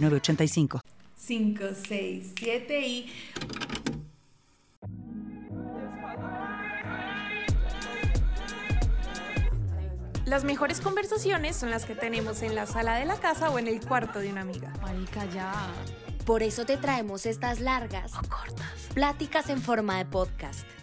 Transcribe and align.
985. 0.00 0.80
5, 1.16 1.64
6, 1.86 2.32
7 2.36 2.80
y... 2.86 3.12
Las 10.24 10.44
mejores 10.44 10.80
conversaciones 10.80 11.56
son 11.56 11.70
las 11.70 11.84
que 11.84 11.94
tenemos 11.94 12.42
en 12.42 12.54
la 12.54 12.66
sala 12.66 12.94
de 12.96 13.04
la 13.04 13.16
casa 13.16 13.50
o 13.50 13.58
en 13.58 13.66
el 13.66 13.84
cuarto 13.84 14.20
de 14.20 14.30
una 14.30 14.42
amiga. 14.42 14.72
Marica, 14.80 15.24
ya. 15.26 15.52
Por 16.24 16.42
eso 16.44 16.64
te 16.64 16.76
traemos 16.76 17.26
estas 17.26 17.58
largas 17.58 18.12
O 18.14 18.22
cortas. 18.28 18.70
pláticas 18.94 19.48
en 19.50 19.60
forma 19.60 19.98
de 19.98 20.04
podcast. 20.04 20.64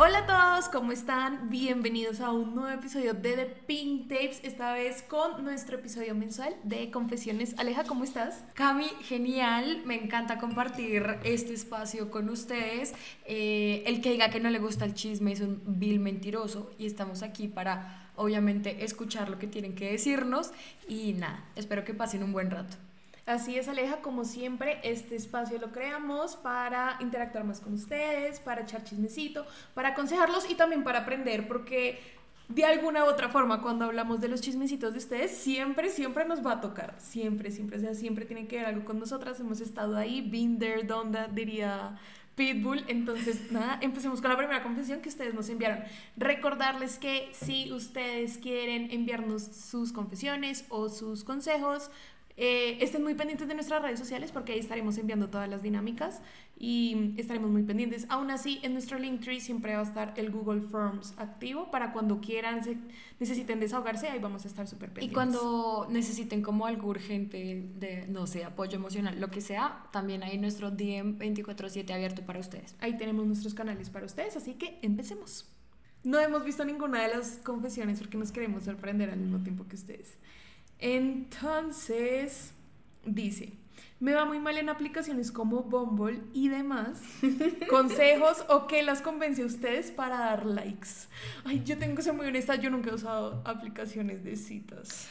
Hola 0.00 0.18
a 0.18 0.26
todos, 0.26 0.68
¿cómo 0.68 0.92
están? 0.92 1.50
Bienvenidos 1.50 2.20
a 2.20 2.30
un 2.30 2.54
nuevo 2.54 2.70
episodio 2.70 3.14
de 3.14 3.32
The 3.32 3.46
Pink 3.66 4.06
Tapes, 4.06 4.38
esta 4.44 4.72
vez 4.72 5.02
con 5.02 5.42
nuestro 5.42 5.76
episodio 5.76 6.14
mensual 6.14 6.54
de 6.62 6.92
Confesiones. 6.92 7.58
Aleja, 7.58 7.82
¿cómo 7.82 8.04
estás? 8.04 8.44
Cami, 8.54 8.86
genial. 9.02 9.82
Me 9.86 9.96
encanta 9.96 10.38
compartir 10.38 11.18
este 11.24 11.52
espacio 11.52 12.12
con 12.12 12.28
ustedes. 12.28 12.94
Eh, 13.24 13.82
el 13.86 14.00
que 14.00 14.12
diga 14.12 14.30
que 14.30 14.38
no 14.38 14.50
le 14.50 14.60
gusta 14.60 14.84
el 14.84 14.94
chisme 14.94 15.32
es 15.32 15.40
un 15.40 15.60
vil 15.66 15.98
mentiroso 15.98 16.70
y 16.78 16.86
estamos 16.86 17.24
aquí 17.24 17.48
para, 17.48 18.12
obviamente, 18.14 18.84
escuchar 18.84 19.28
lo 19.28 19.40
que 19.40 19.48
tienen 19.48 19.74
que 19.74 19.90
decirnos 19.90 20.52
y 20.86 21.14
nada, 21.14 21.44
espero 21.56 21.82
que 21.82 21.92
pasen 21.92 22.22
un 22.22 22.32
buen 22.32 22.52
rato. 22.52 22.76
Así 23.28 23.58
es, 23.58 23.68
Aleja, 23.68 23.98
como 23.98 24.24
siempre, 24.24 24.80
este 24.82 25.14
espacio 25.14 25.58
lo 25.58 25.70
creamos 25.70 26.34
para 26.36 26.96
interactuar 27.00 27.44
más 27.44 27.60
con 27.60 27.74
ustedes, 27.74 28.40
para 28.40 28.62
echar 28.62 28.84
chismecito, 28.84 29.44
para 29.74 29.90
aconsejarlos 29.90 30.50
y 30.50 30.54
también 30.54 30.82
para 30.82 31.00
aprender, 31.00 31.46
porque 31.46 32.00
de 32.48 32.64
alguna 32.64 33.04
u 33.04 33.08
otra 33.08 33.28
forma, 33.28 33.60
cuando 33.60 33.84
hablamos 33.84 34.22
de 34.22 34.28
los 34.28 34.40
chismecitos 34.40 34.94
de 34.94 34.98
ustedes, 35.00 35.36
siempre, 35.36 35.90
siempre 35.90 36.24
nos 36.24 36.44
va 36.44 36.52
a 36.52 36.60
tocar, 36.62 36.94
siempre, 36.96 37.50
siempre, 37.50 37.76
o 37.76 37.80
sea, 37.80 37.94
siempre 37.94 38.24
tiene 38.24 38.46
que 38.46 38.56
ver 38.56 38.64
algo 38.64 38.86
con 38.86 38.98
nosotras, 38.98 39.38
hemos 39.40 39.60
estado 39.60 39.98
ahí, 39.98 40.22
been 40.22 40.58
there, 40.58 40.84
donde 40.84 41.28
diría 41.30 41.98
Pitbull. 42.34 42.84
Entonces, 42.88 43.52
nada, 43.52 43.78
empecemos 43.82 44.22
con 44.22 44.30
la 44.30 44.38
primera 44.38 44.62
confesión 44.62 45.02
que 45.02 45.10
ustedes 45.10 45.34
nos 45.34 45.50
enviaron. 45.50 45.84
Recordarles 46.16 46.98
que 46.98 47.28
si 47.32 47.70
ustedes 47.72 48.38
quieren 48.38 48.90
enviarnos 48.90 49.42
sus 49.42 49.92
confesiones 49.92 50.64
o 50.70 50.88
sus 50.88 51.24
consejos, 51.24 51.90
eh, 52.40 52.78
estén 52.80 53.02
muy 53.02 53.14
pendientes 53.14 53.48
de 53.48 53.54
nuestras 53.54 53.82
redes 53.82 53.98
sociales 53.98 54.30
porque 54.30 54.52
ahí 54.52 54.60
estaremos 54.60 54.96
enviando 54.96 55.28
todas 55.28 55.48
las 55.48 55.60
dinámicas 55.60 56.22
y 56.56 57.12
estaremos 57.16 57.50
muy 57.50 57.64
pendientes. 57.64 58.06
Aún 58.08 58.30
así, 58.30 58.60
en 58.62 58.74
nuestro 58.74 58.96
Linktree 58.96 59.40
siempre 59.40 59.74
va 59.74 59.80
a 59.80 59.82
estar 59.82 60.14
el 60.16 60.30
Google 60.30 60.60
Forms 60.60 61.14
activo 61.18 61.70
para 61.72 61.92
cuando 61.92 62.20
quieran, 62.20 62.62
se- 62.62 62.76
necesiten 63.18 63.58
desahogarse, 63.58 64.08
ahí 64.08 64.20
vamos 64.20 64.44
a 64.44 64.48
estar 64.48 64.68
súper 64.68 64.90
Y 64.90 64.92
pendientes. 64.92 65.14
cuando 65.14 65.86
necesiten 65.90 66.40
como 66.42 66.66
algo 66.66 66.88
urgente 66.88 67.68
de, 67.76 68.06
no 68.08 68.26
sé, 68.28 68.44
apoyo 68.44 68.76
emocional, 68.76 69.20
lo 69.20 69.30
que 69.30 69.40
sea, 69.40 69.84
también 69.90 70.22
hay 70.22 70.38
nuestro 70.38 70.70
DM 70.70 71.18
24/7 71.18 71.92
abierto 71.92 72.22
para 72.24 72.38
ustedes. 72.38 72.76
Ahí 72.78 72.96
tenemos 72.96 73.26
nuestros 73.26 73.52
canales 73.54 73.90
para 73.90 74.06
ustedes, 74.06 74.36
así 74.36 74.54
que 74.54 74.78
empecemos. 74.82 75.48
No 76.04 76.20
hemos 76.20 76.44
visto 76.44 76.64
ninguna 76.64 77.02
de 77.02 77.08
las 77.16 77.38
confesiones 77.38 77.98
porque 77.98 78.16
nos 78.16 78.30
queremos 78.30 78.62
sorprender 78.62 79.10
al 79.10 79.18
mismo 79.18 79.40
tiempo 79.42 79.66
que 79.66 79.74
ustedes. 79.74 80.16
Entonces, 80.78 82.52
dice, 83.04 83.52
me 84.00 84.12
va 84.14 84.24
muy 84.24 84.38
mal 84.38 84.56
en 84.58 84.68
aplicaciones 84.68 85.32
como 85.32 85.64
Bumble 85.64 86.20
y 86.32 86.48
demás. 86.48 87.02
Consejos 87.68 88.44
o 88.48 88.66
qué 88.66 88.82
las 88.82 89.02
convence 89.02 89.42
a 89.42 89.46
ustedes 89.46 89.90
para 89.90 90.18
dar 90.18 90.46
likes. 90.46 90.88
Ay, 91.44 91.62
yo 91.64 91.76
tengo 91.78 91.96
que 91.96 92.02
ser 92.02 92.14
muy 92.14 92.26
honesta, 92.26 92.54
yo 92.54 92.70
nunca 92.70 92.90
he 92.90 92.94
usado 92.94 93.42
aplicaciones 93.44 94.22
de 94.22 94.36
citas. 94.36 95.08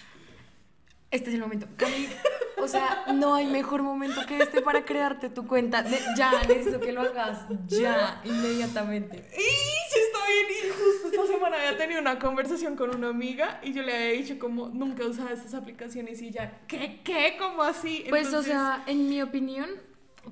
Este 1.09 1.29
es 1.29 1.35
el 1.35 1.41
momento. 1.41 1.67
Cami, 1.77 2.09
o 2.57 2.67
sea, 2.67 3.05
no 3.13 3.33
hay 3.33 3.45
mejor 3.47 3.81
momento 3.81 4.25
que 4.27 4.39
este 4.39 4.61
para 4.61 4.83
crearte 4.83 5.29
tu 5.29 5.47
cuenta. 5.47 5.81
De- 5.83 5.99
ya, 6.17 6.31
necesito 6.47 6.79
que 6.81 6.91
lo 6.91 7.01
hagas 7.01 7.45
ya, 7.67 8.21
inmediatamente. 8.25 9.17
Y 9.33 9.41
sí 9.41 9.99
está 10.05 10.19
bien, 10.27 10.47
y 10.51 10.69
justo 10.69 11.07
esta 11.09 11.33
semana 11.33 11.55
había 11.57 11.77
tenido 11.77 12.01
una 12.01 12.19
conversación 12.19 12.75
con 12.75 12.93
una 12.93 13.07
amiga 13.09 13.61
y 13.63 13.71
yo 13.73 13.83
le 13.83 13.95
había 13.95 14.11
dicho 14.21 14.37
como 14.37 14.67
nunca 14.67 15.05
usado 15.05 15.29
estas 15.29 15.53
aplicaciones 15.53 16.21
y 16.21 16.31
ya, 16.31 16.59
¿qué? 16.67 16.99
¿Qué? 17.05 17.35
¿Cómo 17.39 17.63
así? 17.63 18.03
Pues, 18.09 18.33
o 18.33 18.43
sea, 18.43 18.83
en 18.87 19.07
mi 19.07 19.21
opinión, 19.21 19.69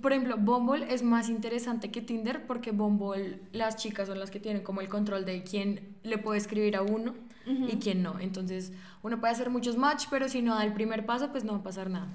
por 0.01 0.11
ejemplo, 0.13 0.37
Bumble 0.37 0.93
es 0.93 1.03
más 1.03 1.29
interesante 1.29 1.91
que 1.91 2.01
Tinder 2.01 2.45
porque 2.47 2.71
Bumble, 2.71 3.39
las 3.51 3.75
chicas 3.77 4.07
son 4.07 4.19
las 4.19 4.31
que 4.31 4.39
tienen 4.39 4.63
como 4.63 4.81
el 4.81 4.89
control 4.89 5.25
de 5.25 5.43
quién 5.43 5.95
le 6.03 6.17
puede 6.17 6.37
escribir 6.39 6.75
a 6.75 6.81
uno 6.81 7.13
y 7.47 7.77
quién 7.77 8.01
no. 8.01 8.19
Entonces, 8.19 8.71
uno 9.03 9.19
puede 9.19 9.31
hacer 9.33 9.51
muchos 9.51 9.77
match, 9.77 10.05
pero 10.09 10.27
si 10.29 10.41
no 10.41 10.55
da 10.55 10.63
el 10.63 10.73
primer 10.73 11.05
paso, 11.05 11.31
pues 11.31 11.43
no 11.43 11.53
va 11.53 11.59
a 11.59 11.63
pasar 11.63 11.89
nada. 11.91 12.07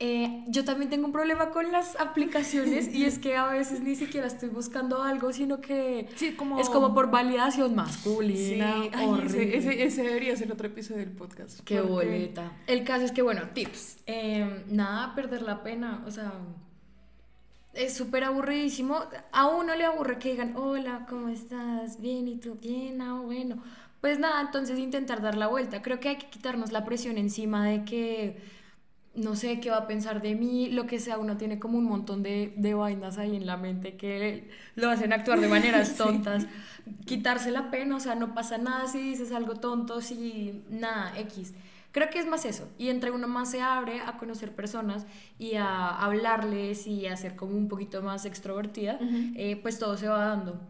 Eh, 0.00 0.42
yo 0.48 0.64
también 0.64 0.90
tengo 0.90 1.06
un 1.06 1.12
problema 1.12 1.50
con 1.50 1.70
las 1.70 1.94
aplicaciones 2.00 2.92
y 2.92 3.04
es 3.04 3.20
que 3.20 3.36
a 3.36 3.46
veces 3.46 3.82
ni 3.82 3.94
siquiera 3.94 4.26
estoy 4.26 4.48
buscando 4.48 5.00
algo, 5.04 5.32
sino 5.32 5.60
que 5.60 6.08
Sí, 6.16 6.32
como- 6.32 6.58
es 6.58 6.68
como 6.68 6.92
por 6.92 7.12
validación 7.12 7.68
Sí, 7.68 7.74
masculina. 7.76 8.74
ay, 8.92 9.22
ese, 9.26 9.56
ese- 9.56 9.84
ese 9.84 10.02
debería 10.02 10.34
ser 10.36 10.50
otro 10.50 10.66
episodio 10.66 11.00
del 11.00 11.12
podcast. 11.12 11.60
Qué 11.60 11.76
porque- 11.76 11.92
boleta. 11.92 12.50
El 12.66 12.82
caso 12.82 13.04
es 13.04 13.12
que, 13.12 13.22
bueno, 13.22 13.42
tips. 13.54 13.98
Eh, 14.06 14.64
nada, 14.68 15.14
perder 15.14 15.42
la 15.42 15.62
pena. 15.62 16.02
O 16.06 16.10
sea, 16.10 16.32
es 17.74 17.94
súper 17.94 18.24
aburridísimo. 18.24 19.00
A 19.32 19.46
uno 19.48 19.74
le 19.74 19.84
aburre 19.84 20.18
que 20.18 20.30
digan, 20.30 20.56
hola, 20.56 21.06
¿cómo 21.08 21.28
estás? 21.28 22.00
Bien, 22.00 22.28
¿y 22.28 22.36
tú? 22.36 22.56
Bien, 22.60 23.00
ah, 23.00 23.20
bueno. 23.20 23.62
Pues 24.00 24.18
nada, 24.18 24.40
entonces 24.40 24.78
intentar 24.78 25.22
dar 25.22 25.36
la 25.36 25.46
vuelta. 25.46 25.82
Creo 25.82 26.00
que 26.00 26.10
hay 26.10 26.16
que 26.16 26.28
quitarnos 26.28 26.72
la 26.72 26.84
presión 26.84 27.18
encima 27.18 27.66
de 27.66 27.84
que, 27.84 28.42
no 29.14 29.36
sé, 29.36 29.60
qué 29.60 29.70
va 29.70 29.78
a 29.78 29.86
pensar 29.86 30.20
de 30.22 30.34
mí, 30.34 30.70
lo 30.70 30.86
que 30.86 30.98
sea. 30.98 31.18
Uno 31.18 31.36
tiene 31.36 31.58
como 31.60 31.78
un 31.78 31.84
montón 31.84 32.22
de, 32.22 32.52
de 32.56 32.74
vainas 32.74 33.18
ahí 33.18 33.36
en 33.36 33.46
la 33.46 33.56
mente 33.56 33.96
que 33.96 34.50
lo 34.74 34.90
hacen 34.90 35.12
actuar 35.12 35.40
de 35.40 35.48
maneras 35.48 35.94
tontas. 35.96 36.46
Quitarse 37.06 37.50
la 37.52 37.70
pena, 37.70 37.96
o 37.96 38.00
sea, 38.00 38.14
no 38.16 38.34
pasa 38.34 38.58
nada 38.58 38.88
si 38.88 38.98
dices 39.00 39.32
algo 39.32 39.54
tonto, 39.54 40.00
si 40.00 40.64
nada, 40.68 41.18
X. 41.18 41.54
Creo 41.92 42.08
que 42.10 42.18
es 42.18 42.26
más 42.26 42.44
eso. 42.44 42.68
Y 42.78 42.88
entre 42.88 43.10
uno 43.10 43.28
más 43.28 43.50
se 43.50 43.60
abre 43.60 44.00
a 44.00 44.16
conocer 44.18 44.54
personas 44.54 45.06
y 45.38 45.54
a 45.54 45.88
hablarles 45.88 46.86
y 46.86 47.06
a 47.06 47.16
ser 47.16 47.36
como 47.36 47.56
un 47.56 47.68
poquito 47.68 48.02
más 48.02 48.24
extrovertida, 48.24 48.98
eh, 49.36 49.58
pues 49.62 49.78
todo 49.78 49.96
se 49.96 50.08
va 50.08 50.24
dando. 50.24 50.60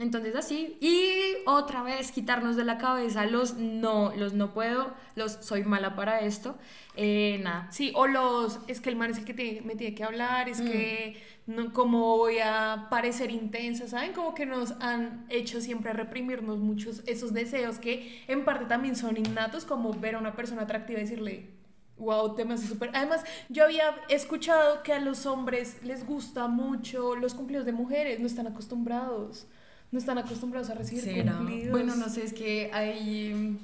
Entonces 0.00 0.34
así, 0.34 0.78
y 0.80 1.12
otra 1.46 1.82
vez 1.82 2.10
quitarnos 2.10 2.56
de 2.56 2.64
la 2.64 2.78
cabeza 2.78 3.26
los 3.26 3.54
no, 3.58 4.12
los 4.16 4.32
no 4.32 4.52
puedo, 4.54 4.94
los 5.14 5.32
soy 5.42 5.62
mala 5.62 5.94
para 5.94 6.20
esto, 6.20 6.56
eh, 6.96 7.38
nada. 7.44 7.70
Sí, 7.70 7.92
o 7.94 8.06
los, 8.06 8.60
es 8.66 8.80
que 8.80 8.88
el 8.88 8.96
man 8.96 9.10
es 9.10 9.18
el 9.18 9.24
que 9.26 9.34
te- 9.34 9.60
me 9.62 9.76
tiene 9.76 9.94
que 9.94 10.02
hablar, 10.02 10.48
es 10.48 10.60
Mm. 10.62 10.66
que 10.66 11.22
no, 11.46 11.72
como 11.74 12.16
voy 12.16 12.38
a 12.38 12.86
parecer 12.90 13.30
intensa, 13.30 13.86
¿saben? 13.88 14.12
Como 14.14 14.34
que 14.34 14.46
nos 14.46 14.72
han 14.80 15.26
hecho 15.28 15.60
siempre 15.60 15.92
reprimirnos 15.92 16.58
muchos 16.60 17.02
esos 17.06 17.34
deseos 17.34 17.78
que 17.78 18.24
en 18.26 18.44
parte 18.46 18.64
también 18.64 18.96
son 18.96 19.18
innatos, 19.18 19.66
como 19.66 19.92
ver 19.92 20.14
a 20.14 20.18
una 20.18 20.34
persona 20.34 20.62
atractiva 20.62 20.98
y 21.00 21.02
decirle, 21.02 21.50
wow, 21.98 22.34
te 22.34 22.46
me 22.46 22.54
hace 22.54 22.66
súper... 22.66 22.90
Además, 22.94 23.22
yo 23.50 23.64
había 23.64 23.94
escuchado 24.08 24.82
que 24.82 24.94
a 24.94 24.98
los 24.98 25.26
hombres 25.26 25.82
les 25.84 26.06
gusta 26.06 26.48
mucho 26.48 27.14
los 27.16 27.34
cumplidos 27.34 27.66
de 27.66 27.72
mujeres, 27.72 28.18
no 28.18 28.26
están 28.26 28.46
acostumbrados, 28.46 29.46
no 29.92 29.98
están 29.98 30.18
acostumbrados 30.18 30.70
a 30.70 30.74
recibir. 30.74 31.30
Bueno, 31.70 31.96
no 31.96 32.08
sé, 32.08 32.24
es 32.24 32.32
que 32.32 32.70
hay 32.72 33.34
mm, 33.34 33.58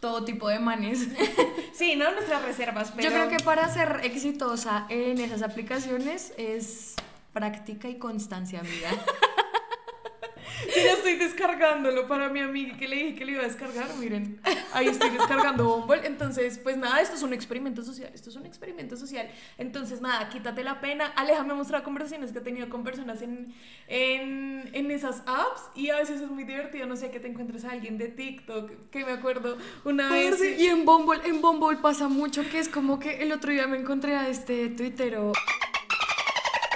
todo 0.00 0.24
tipo 0.24 0.48
de 0.48 0.58
manes. 0.58 1.08
Sí, 1.72 1.96
no 1.96 2.12
nuestras 2.12 2.42
reservas, 2.42 2.92
pero... 2.94 3.08
Yo 3.08 3.14
creo 3.14 3.28
que 3.30 3.42
para 3.42 3.66
ser 3.72 4.00
exitosa 4.04 4.86
en 4.90 5.18
esas 5.18 5.42
aplicaciones 5.42 6.34
es 6.36 6.94
práctica 7.32 7.88
y 7.88 7.96
constancia, 7.96 8.60
amiga. 8.60 8.90
Que 10.72 10.84
ya 10.84 10.92
estoy 10.92 11.16
descargándolo 11.16 12.06
para 12.06 12.28
mi 12.28 12.40
amiga 12.40 12.76
que 12.76 12.88
le 12.88 12.96
dije 12.96 13.14
que 13.14 13.24
le 13.24 13.32
iba 13.32 13.42
a 13.42 13.46
descargar. 13.46 13.88
Miren, 13.98 14.40
ahí 14.72 14.88
estoy 14.88 15.10
descargando 15.10 15.64
Bumble. 15.64 16.06
Entonces, 16.06 16.58
pues 16.58 16.76
nada, 16.76 17.00
esto 17.00 17.16
es 17.16 17.22
un 17.22 17.32
experimento 17.32 17.82
social. 17.82 18.10
Esto 18.14 18.30
es 18.30 18.36
un 18.36 18.46
experimento 18.46 18.96
social. 18.96 19.28
Entonces, 19.58 20.00
nada, 20.00 20.28
quítate 20.28 20.62
la 20.64 20.80
pena. 20.80 21.06
Aleja 21.16 21.42
me 21.44 21.52
ha 21.52 21.56
mostrado 21.56 21.84
conversaciones 21.84 22.32
que 22.32 22.38
he 22.38 22.42
tenido 22.42 22.68
con 22.68 22.84
personas 22.84 23.22
en, 23.22 23.54
en, 23.88 24.70
en 24.72 24.90
esas 24.90 25.22
apps. 25.26 25.62
Y 25.74 25.90
a 25.90 25.96
veces 25.96 26.20
es 26.20 26.30
muy 26.30 26.44
divertido. 26.44 26.86
No 26.86 26.96
sé, 26.96 27.10
que 27.10 27.20
te 27.20 27.28
encuentres 27.28 27.64
a 27.64 27.72
alguien 27.72 27.98
de 27.98 28.08
TikTok. 28.08 28.90
Que 28.90 29.04
me 29.04 29.12
acuerdo 29.12 29.58
una 29.84 30.10
vez. 30.10 30.40
Y 30.58 30.66
en 30.66 30.84
Bumble, 30.84 31.20
en 31.24 31.40
Bumble 31.40 31.78
pasa 31.78 32.08
mucho 32.08 32.42
que 32.48 32.58
es 32.58 32.68
como 32.68 32.98
que 32.98 33.22
el 33.22 33.32
otro 33.32 33.52
día 33.52 33.66
me 33.66 33.78
encontré 33.78 34.16
a 34.16 34.28
este 34.28 34.68
tuitero. 34.68 35.32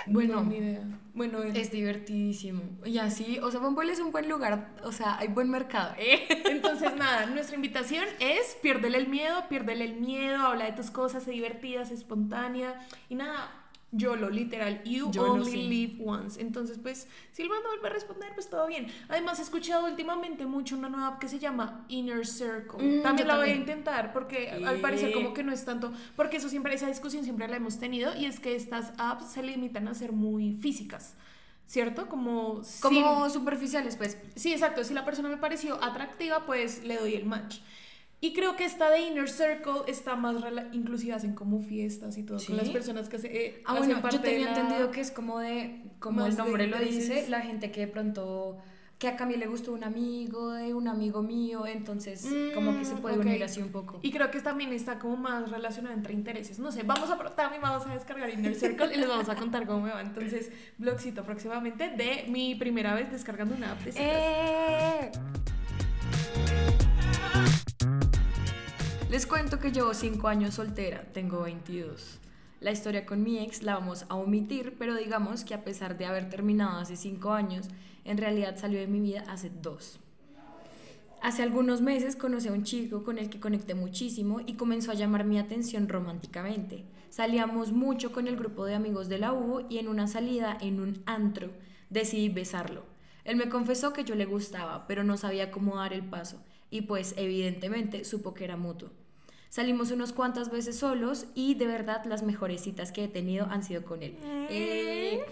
Bueno, 0.07 0.37
No, 0.37 0.45
ni 0.45 0.57
idea. 0.59 0.83
Bueno, 1.15 1.43
el- 1.43 1.57
es 1.57 1.71
divertidísimo. 1.71 2.63
Y 2.85 2.99
así, 2.99 3.39
o 3.39 3.51
sea, 3.51 3.61
Bumble 3.61 3.91
es 3.91 4.01
un 4.01 4.13
buen 4.13 4.29
lugar, 4.29 4.75
o 4.85 4.93
sea, 4.93 5.17
hay 5.19 5.29
buen 5.29 5.51
mercado. 5.51 5.95
¿eh? 5.99 6.27
Entonces, 6.51 6.95
nada, 6.97 7.27
nuestra 7.27 7.57
invitación 7.57 8.05
es 8.21 8.57
piérdele 8.63 8.99
el 8.99 9.09
miedo, 9.09 9.45
piérdele 9.49 9.85
el 9.85 9.95
miedo, 10.01 10.39
habla 10.39 10.67
de 10.67 10.73
tus 10.73 10.91
cosas, 10.91 11.23
sé 11.25 11.31
divertida, 11.31 11.85
sé 11.87 11.95
espontánea 11.95 12.79
y 13.09 13.15
nada, 13.15 13.51
YOLO, 13.97 14.31
literal, 14.31 14.83
you 14.85 15.11
YOLO, 15.13 15.33
only 15.35 15.51
sí. 15.51 15.69
live 15.69 16.03
once. 16.05 16.41
Entonces, 16.41 16.79
pues, 16.83 17.07
si 17.33 17.43
el 17.43 17.49
man 17.49 17.59
no 17.63 17.71
vuelve 17.71 17.89
a 17.89 17.93
responder, 17.93 18.31
pues 18.35 18.49
todo 18.49 18.67
bien. 18.67 18.87
Además, 19.09 19.39
he 19.39 19.43
escuchado 19.43 19.87
últimamente 19.87 20.47
mucho 20.47 20.77
una 20.77 20.89
nueva 20.89 21.09
app 21.09 21.19
que 21.21 21.29
se 21.29 21.39
llama 21.39 21.85
Inner 21.89 22.27
Circle. 22.27 22.99
Mm, 22.99 23.03
también 23.03 23.29
la 23.29 23.37
voy 23.37 23.51
a 23.51 23.55
intentar 23.55 24.13
porque 24.13 24.53
Sí. 24.57 24.65
al 24.65 24.79
parecer 24.81 25.13
como 25.13 25.33
que 25.35 25.43
no 25.43 25.53
es 25.53 25.65
tanto, 25.65 25.93
porque 26.17 26.37
eso 26.39 26.49
siempre, 26.49 26.75
esa 26.75 26.87
discusión 26.89 27.25
siempre 27.25 27.49
la 27.49 27.57
hemos 27.57 27.79
tenido 27.79 28.15
y 28.17 28.27
es 28.27 28.41
que 28.41 28.55
estas 28.55 28.93
apps 28.99 29.33
se 29.33 29.43
limitan 29.43 29.89
a 29.89 29.95
ser 29.95 30.13
muy 30.13 30.53
físicas. 30.55 31.15
¿Cierto? 31.69 32.09
Como, 32.09 32.63
Como 32.81 33.29
superficiales, 33.29 33.97
pues. 33.97 34.17
Sí, 34.37 34.53
exacto. 34.53 34.85
Si 34.85 34.95
la 34.95 35.05
persona 35.05 35.29
me 35.29 35.37
pareció 35.37 35.83
atractiva, 35.83 36.47
pues 36.47 36.85
le 36.85 36.97
doy 36.97 37.15
el 37.15 37.27
match. 37.27 37.57
Y 38.21 38.33
creo 38.33 38.57
que 38.57 38.65
esta 38.65 38.89
de 38.91 39.01
Inner 39.01 39.29
Circle 39.29 39.83
está 39.89 40.17
más 40.17 40.37
inclusive 40.73 41.13
hacen 41.15 41.35
como 41.35 41.61
fiestas 41.61 42.17
y 42.17 42.23
todo 42.23 42.39
¿Sí? 42.39 42.47
con 42.49 42.57
las 42.57 42.71
personas 42.71 43.09
que 43.11 43.19
se, 43.19 43.29
eh, 43.47 43.63
Ah, 43.67 43.73
hacen 43.73 43.87
bueno, 43.87 44.03
parte 44.03 44.17
yo 44.17 44.23
tenía 44.23 44.39
de 44.49 44.53
la- 44.55 44.61
entendido 44.61 44.91
que 44.91 45.01
es 45.03 45.11
como 45.11 45.39
de, 45.39 45.83
como 45.99 46.23
Más 46.23 46.31
el 46.31 46.37
nombre 46.39 46.67
lo 46.67 46.79
dice, 46.79 47.27
la 47.29 47.43
gente 47.43 47.71
que 47.71 47.81
de 47.81 47.89
pronto, 47.89 48.57
que 48.99 49.09
a 49.09 49.17
Camille 49.17 49.39
le 49.41 49.47
gustó 49.47 49.75
un 49.75 49.85
amigo 49.85 50.53
de 50.53 50.73
un 50.73 50.89
amigo 50.89 51.23
mío, 51.23 51.67
entonces 51.67 52.27
como 52.55 52.75
que 52.79 52.87
se 52.87 52.95
Mm, 52.95 53.01
puede 53.03 53.17
ok. 53.19 53.27
unir 53.27 53.45
así 53.45 53.61
un 53.61 53.69
poco. 53.69 54.01
Y 54.03 54.11
creo 54.11 54.31
que 54.31 54.41
también 54.41 54.73
está 54.73 54.99
como 54.99 55.19
más 55.19 55.51
relacionada 55.51 55.95
entre 55.95 56.15
intereses. 56.15 56.59
No 56.59 56.73
sé, 56.73 56.85
vamos 56.85 57.11
a 57.11 57.19
también 57.35 57.61
vamos 57.61 57.87
a 57.87 57.93
descargar 57.93 58.31
Inner 58.31 58.55
Circle 58.55 58.95
y 58.95 58.97
les 58.99 59.09
vamos 59.09 59.29
a 59.29 59.35
contar 59.37 59.67
cómo 59.67 59.83
me 59.83 59.91
va. 59.93 60.01
Entonces, 60.01 60.51
blogcito 60.79 61.23
próximamente 61.23 61.91
de 61.91 62.25
mi 62.31 62.55
primera 62.55 62.95
vez 62.95 63.11
descargando 63.13 63.55
una 63.55 63.73
app 63.73 63.81
de 63.83 63.93
citas. 63.93 64.07
¡Eh! 64.09 65.11
Les 69.17 69.25
cuento 69.25 69.59
que 69.59 69.73
llevo 69.73 69.95
5 69.95 70.29
años 70.29 70.57
soltera, 70.57 71.03
tengo 71.15 71.41
22. 71.41 72.19
La 72.61 72.71
historia 72.71 73.07
con 73.07 73.23
mi 73.23 73.39
ex 73.39 73.63
la 73.63 73.77
vamos 73.77 74.05
a 74.11 74.15
omitir, 74.15 74.77
pero 74.79 74.95
digamos 74.95 75.43
que 75.43 75.55
a 75.55 75.65
pesar 75.65 75.97
de 75.97 76.05
haber 76.05 76.29
terminado 76.29 76.81
hace 76.81 76.97
5 76.97 77.33
años, 77.33 77.67
en 78.05 78.19
realidad 78.19 78.59
salió 78.59 78.79
de 78.79 78.89
mi 78.89 79.01
vida 79.01 79.25
hace 79.27 79.49
2. 79.49 80.01
Hace 81.23 81.43
algunos 81.43 81.81
meses 81.81 82.15
conocí 82.15 82.49
a 82.49 82.53
un 82.53 82.65
chico 82.65 83.05
con 83.05 83.17
el 83.17 83.31
que 83.31 83.41
conecté 83.41 83.75
muchísimo 83.75 84.43
y 84.45 84.57
comenzó 84.57 84.91
a 84.91 84.97
llamar 84.97 85.25
mi 85.25 85.39
atención 85.39 85.89
románticamente. 85.89 86.85
Salíamos 87.09 87.73
mucho 87.73 88.13
con 88.13 88.29
el 88.29 88.37
grupo 88.37 88.67
de 88.67 88.75
amigos 88.75 89.09
de 89.09 89.17
la 89.17 89.33
U 89.33 89.65
y 89.71 89.79
en 89.79 89.89
una 89.89 90.09
salida 90.09 90.59
en 90.61 90.79
un 90.79 91.03
antro 91.07 91.53
decidí 91.89 92.29
besarlo. 92.29 92.85
Él 93.25 93.37
me 93.37 93.49
confesó 93.49 93.95
que 93.95 94.05
yo 94.05 94.15
le 94.15 94.27
gustaba, 94.27 94.87
pero 94.87 95.05
no 95.05 95.17
sabía 95.17 95.51
cómo 95.51 95.77
dar 95.77 95.95
el 95.95 96.05
paso 96.05 96.45
y 96.71 96.83
pues 96.83 97.15
evidentemente 97.17 98.05
supo 98.05 98.35
que 98.35 98.45
era 98.45 98.59
mutuo. 98.59 98.91
Salimos 99.57 99.91
unas 99.91 100.13
cuantas 100.13 100.51
veces 100.51 100.79
solos 100.79 101.29
y 101.35 101.55
de 101.55 101.67
verdad 101.67 102.05
las 102.05 102.23
mejores 102.23 102.61
citas 102.61 102.93
que 102.93 103.05
he 103.05 103.09
tenido 103.09 103.47
han 103.47 103.65
sido 103.65 103.87
con 103.87 104.03
él. 104.03 104.15
Eh, 104.51 105.25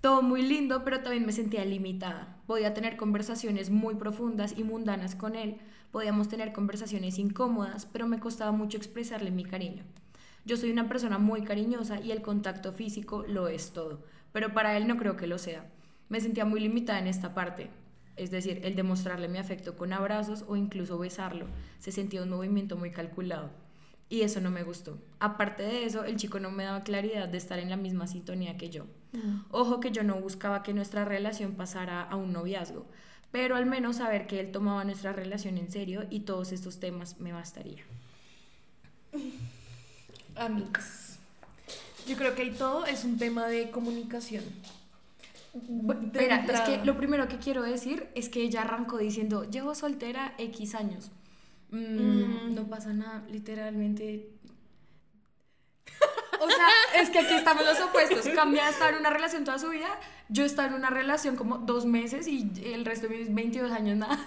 todo 0.00 0.22
muy 0.22 0.42
lindo, 0.42 0.84
pero 0.84 1.00
también 1.00 1.26
me 1.26 1.32
sentía 1.32 1.64
limitada. 1.64 2.36
Podía 2.46 2.74
tener 2.74 2.96
conversaciones 2.96 3.70
muy 3.70 3.96
profundas 3.96 4.54
y 4.56 4.62
mundanas 4.62 5.16
con 5.16 5.34
él. 5.34 5.56
Podíamos 5.90 6.28
tener 6.28 6.52
conversaciones 6.52 7.18
incómodas, 7.18 7.86
pero 7.86 8.06
me 8.06 8.20
costaba 8.20 8.52
mucho 8.52 8.76
expresarle 8.76 9.32
mi 9.32 9.44
cariño. 9.44 9.82
Yo 10.44 10.56
soy 10.56 10.70
una 10.70 10.88
persona 10.88 11.18
muy 11.18 11.42
cariñosa 11.42 11.98
y 11.98 12.12
el 12.12 12.22
contacto 12.22 12.72
físico 12.72 13.24
lo 13.26 13.48
es 13.48 13.72
todo, 13.72 14.04
pero 14.30 14.54
para 14.54 14.76
él 14.76 14.86
no 14.86 14.96
creo 14.96 15.16
que 15.16 15.26
lo 15.26 15.38
sea. 15.38 15.68
Me 16.08 16.20
sentía 16.20 16.44
muy 16.44 16.60
limitada 16.60 17.00
en 17.00 17.08
esta 17.08 17.34
parte, 17.34 17.70
es 18.16 18.30
decir, 18.30 18.60
el 18.64 18.74
demostrarle 18.74 19.28
mi 19.28 19.38
afecto 19.38 19.76
con 19.76 19.92
abrazos 19.92 20.44
o 20.48 20.56
incluso 20.56 20.98
besarlo. 20.98 21.46
Se 21.78 21.92
sentía 21.92 22.22
un 22.22 22.30
movimiento 22.30 22.76
muy 22.76 22.90
calculado. 22.90 23.50
Y 24.08 24.22
eso 24.22 24.40
no 24.40 24.50
me 24.50 24.62
gustó. 24.62 24.98
Aparte 25.18 25.64
de 25.64 25.84
eso, 25.84 26.04
el 26.04 26.16
chico 26.16 26.38
no 26.38 26.50
me 26.50 26.64
daba 26.64 26.84
claridad 26.84 27.28
de 27.28 27.38
estar 27.38 27.58
en 27.58 27.70
la 27.70 27.76
misma 27.76 28.06
sintonía 28.06 28.56
que 28.56 28.70
yo. 28.70 28.84
Ojo 29.50 29.80
que 29.80 29.90
yo 29.90 30.02
no 30.02 30.20
buscaba 30.20 30.62
que 30.62 30.74
nuestra 30.74 31.04
relación 31.04 31.54
pasara 31.54 32.02
a 32.02 32.16
un 32.16 32.32
noviazgo, 32.32 32.86
pero 33.32 33.56
al 33.56 33.66
menos 33.66 33.96
saber 33.96 34.26
que 34.26 34.40
él 34.40 34.52
tomaba 34.52 34.84
nuestra 34.84 35.12
relación 35.12 35.58
en 35.58 35.70
serio 35.70 36.06
y 36.10 36.20
todos 36.20 36.52
estos 36.52 36.78
temas 36.78 37.18
me 37.18 37.32
bastaría. 37.32 37.82
Amigos. 40.36 41.16
Yo 42.06 42.16
creo 42.16 42.34
que 42.34 42.42
ahí 42.42 42.50
todo 42.52 42.86
es 42.86 43.04
un 43.04 43.18
tema 43.18 43.46
de 43.46 43.70
comunicación. 43.70 44.44
Espera, 46.04 46.44
es 46.48 46.60
que 46.62 46.84
lo 46.84 46.96
primero 46.96 47.28
que 47.28 47.38
quiero 47.38 47.62
decir 47.62 48.08
es 48.14 48.28
que 48.28 48.42
ella 48.42 48.62
arrancó 48.62 48.98
diciendo, 48.98 49.44
llevo 49.44 49.74
soltera 49.74 50.34
X 50.38 50.74
años. 50.74 51.10
Mm, 51.70 51.76
Mm. 52.50 52.54
No 52.54 52.66
pasa 52.68 52.92
nada, 52.92 53.24
literalmente. 53.30 54.30
O 56.38 56.50
sea, 56.50 56.68
es 57.00 57.08
que 57.08 57.18
aquí 57.20 57.32
estamos 57.34 57.64
los 57.64 57.80
opuestos. 57.80 58.28
Cambia 58.34 58.68
estar 58.68 58.92
en 58.92 59.00
una 59.00 59.08
relación 59.08 59.44
toda 59.44 59.58
su 59.58 59.70
vida. 59.70 59.88
Yo 60.28 60.42
he 60.42 60.46
estado 60.46 60.68
en 60.68 60.74
una 60.74 60.90
relación 60.90 61.34
como 61.34 61.56
dos 61.58 61.86
meses 61.86 62.28
y 62.28 62.52
el 62.62 62.84
resto 62.84 63.08
de 63.08 63.16
mis 63.16 63.34
22 63.34 63.72
años 63.72 63.96
nada. 63.96 64.18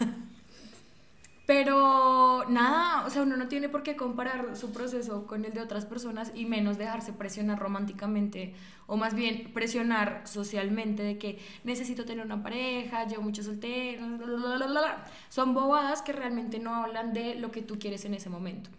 Pero 1.49 2.45
nada, 2.47 3.07
o 3.07 3.09
sea, 3.09 3.23
uno 3.23 3.35
no 3.35 3.47
tiene 3.47 3.69
por 3.69 3.81
qué 3.81 3.95
comparar 3.95 4.55
su 4.55 4.71
proceso 4.71 5.25
con 5.25 5.45
el 5.45 5.51
de 5.51 5.61
otras 5.61 5.83
personas 5.83 6.31
y 6.35 6.45
menos 6.45 6.77
dejarse 6.77 7.11
presionar 7.11 7.57
románticamente 7.57 8.53
o 8.85 8.97
más 8.97 9.15
bien 9.15 9.49
presionar 9.51 10.21
socialmente 10.25 11.01
de 11.01 11.17
que 11.17 11.39
necesito 11.63 12.05
tener 12.05 12.23
una 12.23 12.43
pareja, 12.43 13.07
llevo 13.07 13.23
mucho 13.23 13.41
soltero, 13.41 14.05
bla, 14.19 14.57
bla, 14.57 14.67
bla. 14.67 15.05
Son 15.29 15.55
bobadas 15.55 16.03
que 16.03 16.13
realmente 16.13 16.59
no 16.59 16.75
hablan 16.75 17.13
de 17.13 17.33
lo 17.33 17.49
que 17.49 17.63
tú 17.63 17.79
quieres 17.79 18.05
en 18.05 18.13
ese 18.13 18.29
momento. 18.29 18.69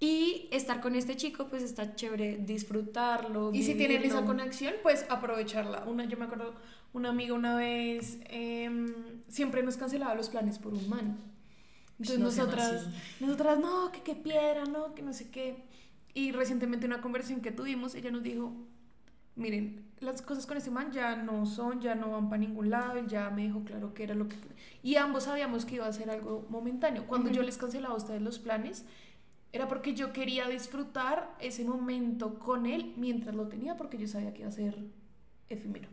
Y 0.00 0.48
estar 0.50 0.80
con 0.80 0.96
este 0.96 1.14
chico, 1.14 1.46
pues 1.46 1.62
está 1.62 1.94
chévere 1.94 2.38
disfrutarlo. 2.38 3.52
Y 3.54 3.62
si 3.62 3.76
tienen 3.76 4.02
esa 4.02 4.24
conexión, 4.24 4.74
pues 4.82 5.06
aprovecharla. 5.08 5.84
Una, 5.86 6.04
yo 6.06 6.18
me 6.18 6.24
acuerdo, 6.24 6.56
una 6.92 7.10
amiga 7.10 7.34
una 7.34 7.54
vez 7.54 8.18
em, 8.24 8.88
siempre 9.28 9.62
nos 9.62 9.76
cancelaba 9.76 10.16
los 10.16 10.30
planes 10.30 10.58
por 10.58 10.74
un 10.74 10.88
man. 10.88 11.37
Entonces 11.98 12.18
No 12.18 12.26
nosotras, 12.26 12.86
nosotras, 13.20 13.58
no, 13.58 13.90
que 13.90 14.02
qué 14.02 14.14
piedra, 14.14 14.64
no, 14.64 14.94
que 14.94 15.02
no 15.02 15.12
sé 15.12 15.30
qué. 15.30 15.64
Y 16.14 16.32
recientemente 16.32 16.86
una 16.86 17.00
conversación 17.00 17.40
que 17.40 17.52
tuvimos, 17.52 17.94
ella 17.94 18.10
nos 18.10 18.22
dijo, 18.22 18.52
miren, 19.34 19.84
las 20.00 20.22
cosas 20.22 20.46
con 20.46 20.56
este 20.56 20.70
man 20.70 20.92
ya 20.92 21.16
no 21.16 21.44
son, 21.46 21.80
ya 21.80 21.94
no 21.94 22.10
van 22.10 22.28
para 22.28 22.40
ningún 22.40 22.70
lado, 22.70 22.98
él 22.98 23.08
ya 23.08 23.30
me 23.30 23.44
dejó 23.44 23.64
claro 23.64 23.94
que 23.94 24.04
era 24.04 24.14
lo 24.14 24.28
que... 24.28 24.36
Y 24.82 24.96
ambos 24.96 25.24
sabíamos 25.24 25.64
que 25.64 25.76
iba 25.76 25.86
a 25.86 25.92
ser 25.92 26.10
algo 26.10 26.46
momentáneo. 26.50 27.06
Cuando 27.06 27.30
yo 27.30 27.42
les 27.42 27.58
cancelaba 27.58 27.94
a 27.94 27.96
ustedes 27.96 28.22
los 28.22 28.38
planes, 28.38 28.84
era 29.52 29.66
porque 29.66 29.94
yo 29.94 30.12
quería 30.12 30.48
disfrutar 30.48 31.34
ese 31.40 31.64
momento 31.64 32.38
con 32.38 32.66
él 32.66 32.94
mientras 32.96 33.34
lo 33.34 33.48
tenía, 33.48 33.76
porque 33.76 33.98
yo 33.98 34.06
sabía 34.06 34.32
que 34.32 34.40
iba 34.40 34.48
a 34.48 34.52
ser 34.52 34.78
efímero. 35.48 35.88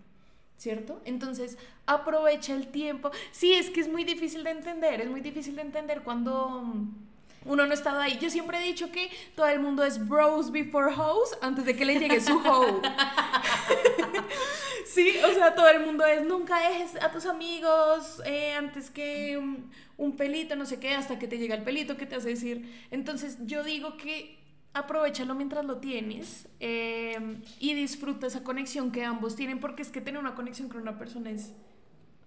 ¿Cierto? 0.57 1.01
Entonces, 1.05 1.57
aprovecha 1.85 2.53
el 2.53 2.67
tiempo. 2.67 3.11
Sí, 3.31 3.53
es 3.53 3.69
que 3.69 3.81
es 3.81 3.87
muy 3.87 4.03
difícil 4.03 4.43
de 4.43 4.51
entender, 4.51 5.01
es 5.01 5.09
muy 5.09 5.21
difícil 5.21 5.55
de 5.55 5.61
entender 5.61 6.01
cuando 6.01 6.63
uno 7.45 7.67
no 7.67 7.73
está 7.73 8.01
ahí. 8.01 8.17
Yo 8.19 8.29
siempre 8.29 8.57
he 8.57 8.61
dicho 8.61 8.91
que 8.91 9.09
todo 9.35 9.47
el 9.47 9.59
mundo 9.59 9.83
es 9.83 10.07
bros 10.07 10.51
before 10.51 10.93
hoes 10.93 11.37
antes 11.41 11.65
de 11.65 11.75
que 11.75 11.85
le 11.85 11.99
llegue 11.99 12.19
su 12.19 12.37
hoe. 12.37 12.81
sí, 14.85 15.15
o 15.23 15.33
sea, 15.33 15.53
todo 15.53 15.69
el 15.69 15.85
mundo 15.85 16.05
es 16.05 16.23
nunca 16.23 16.59
dejes 16.59 16.95
a 17.01 17.11
tus 17.11 17.25
amigos 17.25 18.21
eh, 18.25 18.53
antes 18.53 18.89
que 18.89 19.37
un, 19.97 20.17
pelito, 20.17 20.55
no 20.55 20.65
sé 20.65 20.79
qué, 20.79 20.95
hasta 20.95 21.19
que 21.19 21.27
te 21.27 21.37
llega 21.37 21.55
el 21.55 21.63
pelito 21.63 21.97
que 21.97 22.05
te 22.05 22.15
hace 22.15 22.29
decir. 22.29 22.87
Entonces, 22.89 23.37
yo 23.41 23.63
digo 23.63 23.95
que 23.97 24.39
aprovechalo 24.75 25.33
mientras 25.35 25.65
lo 25.65 25.77
tienes 25.77 26.47
eh, 26.59 27.39
y 27.59 27.73
disfruta 27.73 28.27
esa 28.27 28.43
conexión 28.43 28.91
que 28.91 29.03
ambos 29.03 29.35
tienen, 29.35 29.59
porque 29.59 29.81
es 29.81 29.89
que 29.89 30.01
tener 30.01 30.19
una 30.19 30.35
conexión 30.35 30.67
con 30.67 30.81
una 30.81 30.99
persona 30.99 31.31
es 31.31 31.53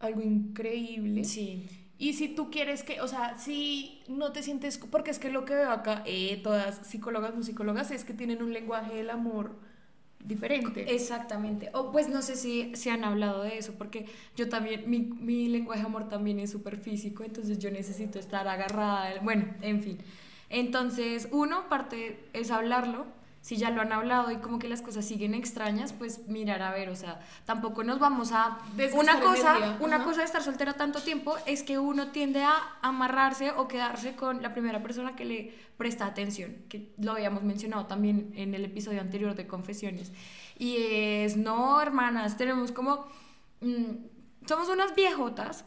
algo 0.00 0.22
increíble. 0.22 1.24
Sí. 1.24 1.68
Y 1.98 2.14
si 2.14 2.28
tú 2.28 2.50
quieres 2.50 2.82
que, 2.82 3.00
o 3.02 3.08
sea, 3.08 3.38
si 3.38 4.02
no 4.08 4.32
te 4.32 4.42
sientes, 4.42 4.78
porque 4.78 5.10
es 5.10 5.18
que 5.18 5.30
lo 5.30 5.44
que 5.44 5.54
veo 5.54 5.70
acá, 5.70 6.02
eh, 6.06 6.40
todas 6.42 6.86
psicólogas, 6.86 7.34
no 7.34 7.42
psicólogas, 7.42 7.90
es 7.90 8.04
que 8.04 8.14
tienen 8.14 8.42
un 8.42 8.52
lenguaje 8.52 8.94
del 8.94 9.10
amor 9.10 9.56
diferente. 10.24 10.94
Exactamente. 10.94 11.70
O 11.74 11.92
pues 11.92 12.08
no 12.08 12.22
sé 12.22 12.36
si 12.36 12.74
se 12.76 12.90
han 12.90 13.04
hablado 13.04 13.42
de 13.42 13.58
eso, 13.58 13.74
porque 13.76 14.06
yo 14.36 14.48
también, 14.48 14.88
mi, 14.88 15.00
mi 15.00 15.48
lenguaje 15.48 15.80
de 15.80 15.86
amor 15.86 16.08
también 16.08 16.38
es 16.38 16.50
súper 16.50 16.78
físico, 16.78 17.24
entonces 17.24 17.58
yo 17.58 17.70
necesito 17.70 18.18
estar 18.18 18.48
agarrada. 18.48 19.20
Bueno, 19.22 19.44
en 19.60 19.82
fin. 19.82 19.98
Entonces, 20.50 21.28
uno, 21.30 21.68
parte 21.68 22.28
es 22.32 22.50
hablarlo, 22.50 23.06
si 23.40 23.56
ya 23.56 23.70
lo 23.70 23.80
han 23.80 23.92
hablado 23.92 24.30
y 24.30 24.36
como 24.36 24.58
que 24.58 24.68
las 24.68 24.82
cosas 24.82 25.04
siguen 25.04 25.32
extrañas, 25.32 25.92
pues 25.92 26.26
mirar 26.28 26.60
a 26.60 26.70
ver, 26.72 26.88
o 26.88 26.96
sea, 26.96 27.20
tampoco 27.46 27.84
nos 27.84 27.98
vamos 27.98 28.32
a... 28.32 28.58
Una 28.92 29.20
cosa, 29.20 29.76
una 29.80 30.04
cosa 30.04 30.20
de 30.20 30.26
estar 30.26 30.42
soltera 30.42 30.74
tanto 30.74 31.00
tiempo 31.00 31.36
es 31.46 31.62
que 31.62 31.78
uno 31.78 32.08
tiende 32.08 32.42
a 32.42 32.78
amarrarse 32.82 33.52
o 33.52 33.68
quedarse 33.68 34.16
con 34.16 34.42
la 34.42 34.52
primera 34.52 34.82
persona 34.82 35.14
que 35.16 35.24
le 35.24 35.54
presta 35.76 36.06
atención, 36.06 36.56
que 36.68 36.92
lo 36.98 37.12
habíamos 37.12 37.42
mencionado 37.42 37.86
también 37.86 38.32
en 38.34 38.54
el 38.54 38.64
episodio 38.64 39.00
anterior 39.00 39.34
de 39.34 39.46
Confesiones. 39.46 40.12
Y 40.58 40.76
es, 40.78 41.36
no, 41.36 41.80
hermanas, 41.80 42.36
tenemos 42.36 42.72
como... 42.72 43.06
Mm, 43.60 44.08
somos 44.46 44.68
unas 44.68 44.94
viejotas 44.94 45.64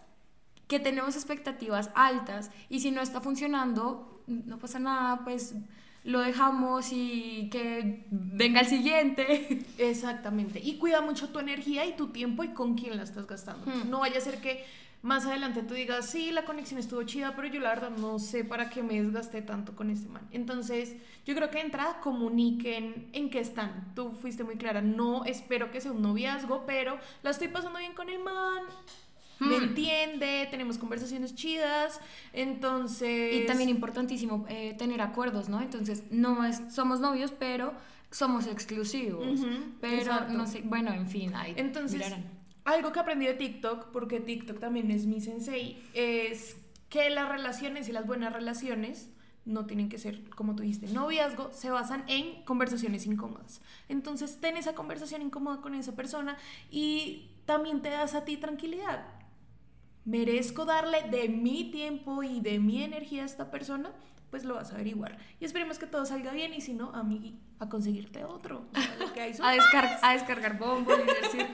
que 0.68 0.80
tenemos 0.80 1.16
expectativas 1.16 1.90
altas 1.96 2.52
y 2.70 2.80
si 2.82 2.92
no 2.92 3.02
está 3.02 3.22
funcionando, 3.22 4.21
no 4.46 4.58
pasa 4.60 4.80
nada, 4.80 5.24
pues 5.24 5.56
lo 6.04 6.20
dejamos 6.20 6.92
y 6.92 7.50
que 7.52 8.06
venga 8.10 8.62
el 8.62 8.68
siguiente. 8.68 9.64
Exactamente. 9.78 10.60
Y 10.64 10.78
cuida 10.78 11.02
mucho 11.02 11.30
tu 11.30 11.40
energía 11.40 11.86
y 11.86 11.96
tu 11.96 12.08
tiempo 12.08 12.44
y 12.44 12.50
con 12.50 12.76
quién 12.76 12.98
la 12.98 13.04
estás 13.04 13.28
gastando. 13.28 13.66
Hmm. 13.66 13.90
No 13.90 14.00
vaya 14.00 14.18
a 14.18 14.22
ser 14.22 14.42
que 14.42 14.66
más 15.04 15.26
adelante 15.26 15.64
tú 15.64 15.74
digas, 15.74 16.08
sí, 16.08 16.32
la 16.32 16.46
conexión 16.46 16.80
estuvo 16.80 17.02
chida, 17.04 17.36
pero 17.36 17.48
yo 17.48 17.60
la 17.60 17.70
verdad 17.70 17.90
no 17.90 18.20
sé 18.20 18.44
para 18.44 18.70
qué 18.70 18.84
me 18.84 19.02
desgasté 19.02 19.42
tanto 19.42 19.76
con 19.76 19.90
este 19.90 20.08
man. 20.10 20.28
Entonces, 20.32 20.96
yo 21.26 21.34
creo 21.36 21.50
que 21.50 21.58
de 21.58 21.66
entrada 21.66 22.00
comuniquen 22.02 23.10
en 23.14 23.30
qué 23.32 23.40
están. 23.40 23.94
Tú 23.96 24.12
fuiste 24.12 24.44
muy 24.44 24.58
clara, 24.58 24.82
no 24.82 25.26
espero 25.26 25.72
que 25.72 25.82
sea 25.82 25.92
un 25.92 26.04
noviazgo, 26.04 26.66
pero 26.68 27.00
la 27.24 27.32
estoy 27.32 27.48
pasando 27.48 27.80
bien 27.80 27.94
con 27.94 28.10
el 28.10 28.20
man, 28.20 28.64
me 29.42 29.58
entiende, 29.58 30.48
tenemos 30.52 30.78
conversaciones 30.78 31.36
chidas, 31.36 32.00
entonces... 32.34 33.42
Y 33.42 33.46
también 33.46 33.70
importantísimo 33.70 34.46
eh, 34.50 34.76
tener 34.78 35.02
acuerdos, 35.02 35.50
¿no? 35.50 35.62
Entonces, 35.62 36.04
no 36.12 36.46
es, 36.46 36.62
somos 36.70 37.00
novios, 37.00 37.32
pero 37.32 37.74
somos 38.12 38.48
exclusivos. 38.48 39.40
Ujú, 39.40 39.50
pero 39.80 39.96
exacto. 39.96 40.34
no 40.34 40.46
sé, 40.48 40.62
bueno, 40.64 40.94
en 40.94 41.08
fin, 41.08 41.34
ahí 41.36 41.54
Entonces, 41.58 41.98
mirarán. 41.98 42.26
algo 42.66 42.92
que 42.92 43.00
aprendí 43.00 43.26
de 43.26 43.34
TikTok, 43.34 43.92
porque 43.92 44.20
TikTok 44.20 44.60
también 44.60 44.92
es 44.92 45.06
mi 45.06 45.22
sensei, 45.22 45.82
es 45.94 46.58
que 46.90 47.10
las 47.10 47.30
relaciones 47.30 47.88
y 47.90 47.94
las 47.94 48.06
buenas 48.06 48.34
relaciones 48.34 49.10
no 49.46 49.66
tienen 49.66 49.90
que 49.90 49.98
ser, 49.98 50.30
como 50.32 50.56
tú 50.56 50.62
dijiste, 50.62 50.88
noviazgo, 50.88 51.52
se 51.52 51.72
basan 51.72 52.04
en 52.08 52.44
conversaciones 52.44 53.06
incómodas. 53.08 53.62
Entonces, 53.90 54.40
ten 54.40 54.56
esa 54.58 54.76
conversación 54.76 55.22
incómoda 55.22 55.62
con 55.62 55.74
esa 55.74 55.96
persona 55.96 56.38
y 56.70 57.32
también 57.46 57.82
te 57.82 57.90
das 57.90 58.14
a 58.14 58.24
ti 58.24 58.38
tranquilidad. 58.38 59.04
Merezco 60.06 60.66
darle 60.66 61.04
de 61.10 61.30
mi 61.30 61.72
tiempo 61.72 62.24
y 62.24 62.40
de 62.40 62.60
mi 62.60 62.84
energía 62.84 63.24
a 63.24 63.26
esta 63.26 63.52
persona, 63.52 63.92
pues 64.32 64.46
lo 64.46 64.56
vas 64.56 64.72
a 64.72 64.76
averiguar. 64.76 65.18
Y 65.40 65.46
esperemos 65.46 65.78
que 65.78 65.86
todo 65.86 66.06
salga 66.06 66.32
bien 66.32 66.54
y 66.54 66.62
si 66.62 66.74
no, 66.74 66.92
amigui, 66.96 67.38
a 67.60 67.70
conseguirte 67.70 68.24
otro. 68.24 68.66
O 68.74 68.82
sea, 68.82 68.96
lo 69.00 69.14
que 69.14 69.22
hay 69.22 69.34
A, 69.44 69.52
descar 69.52 70.00
a 70.02 70.14
descargar 70.14 70.58
decir 70.58 71.48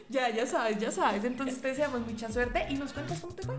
ya, 0.08 0.30
ya 0.30 0.46
sabes, 0.46 0.78
ya 0.78 0.90
sabes. 0.90 1.24
Entonces 1.24 1.60
te 1.60 1.68
deseamos 1.68 2.00
mucha 2.06 2.30
suerte 2.30 2.66
y 2.68 2.74
nos 2.74 2.92
cuentas 2.92 3.20
cómo 3.20 3.34
te 3.34 3.42
fue. 3.42 3.54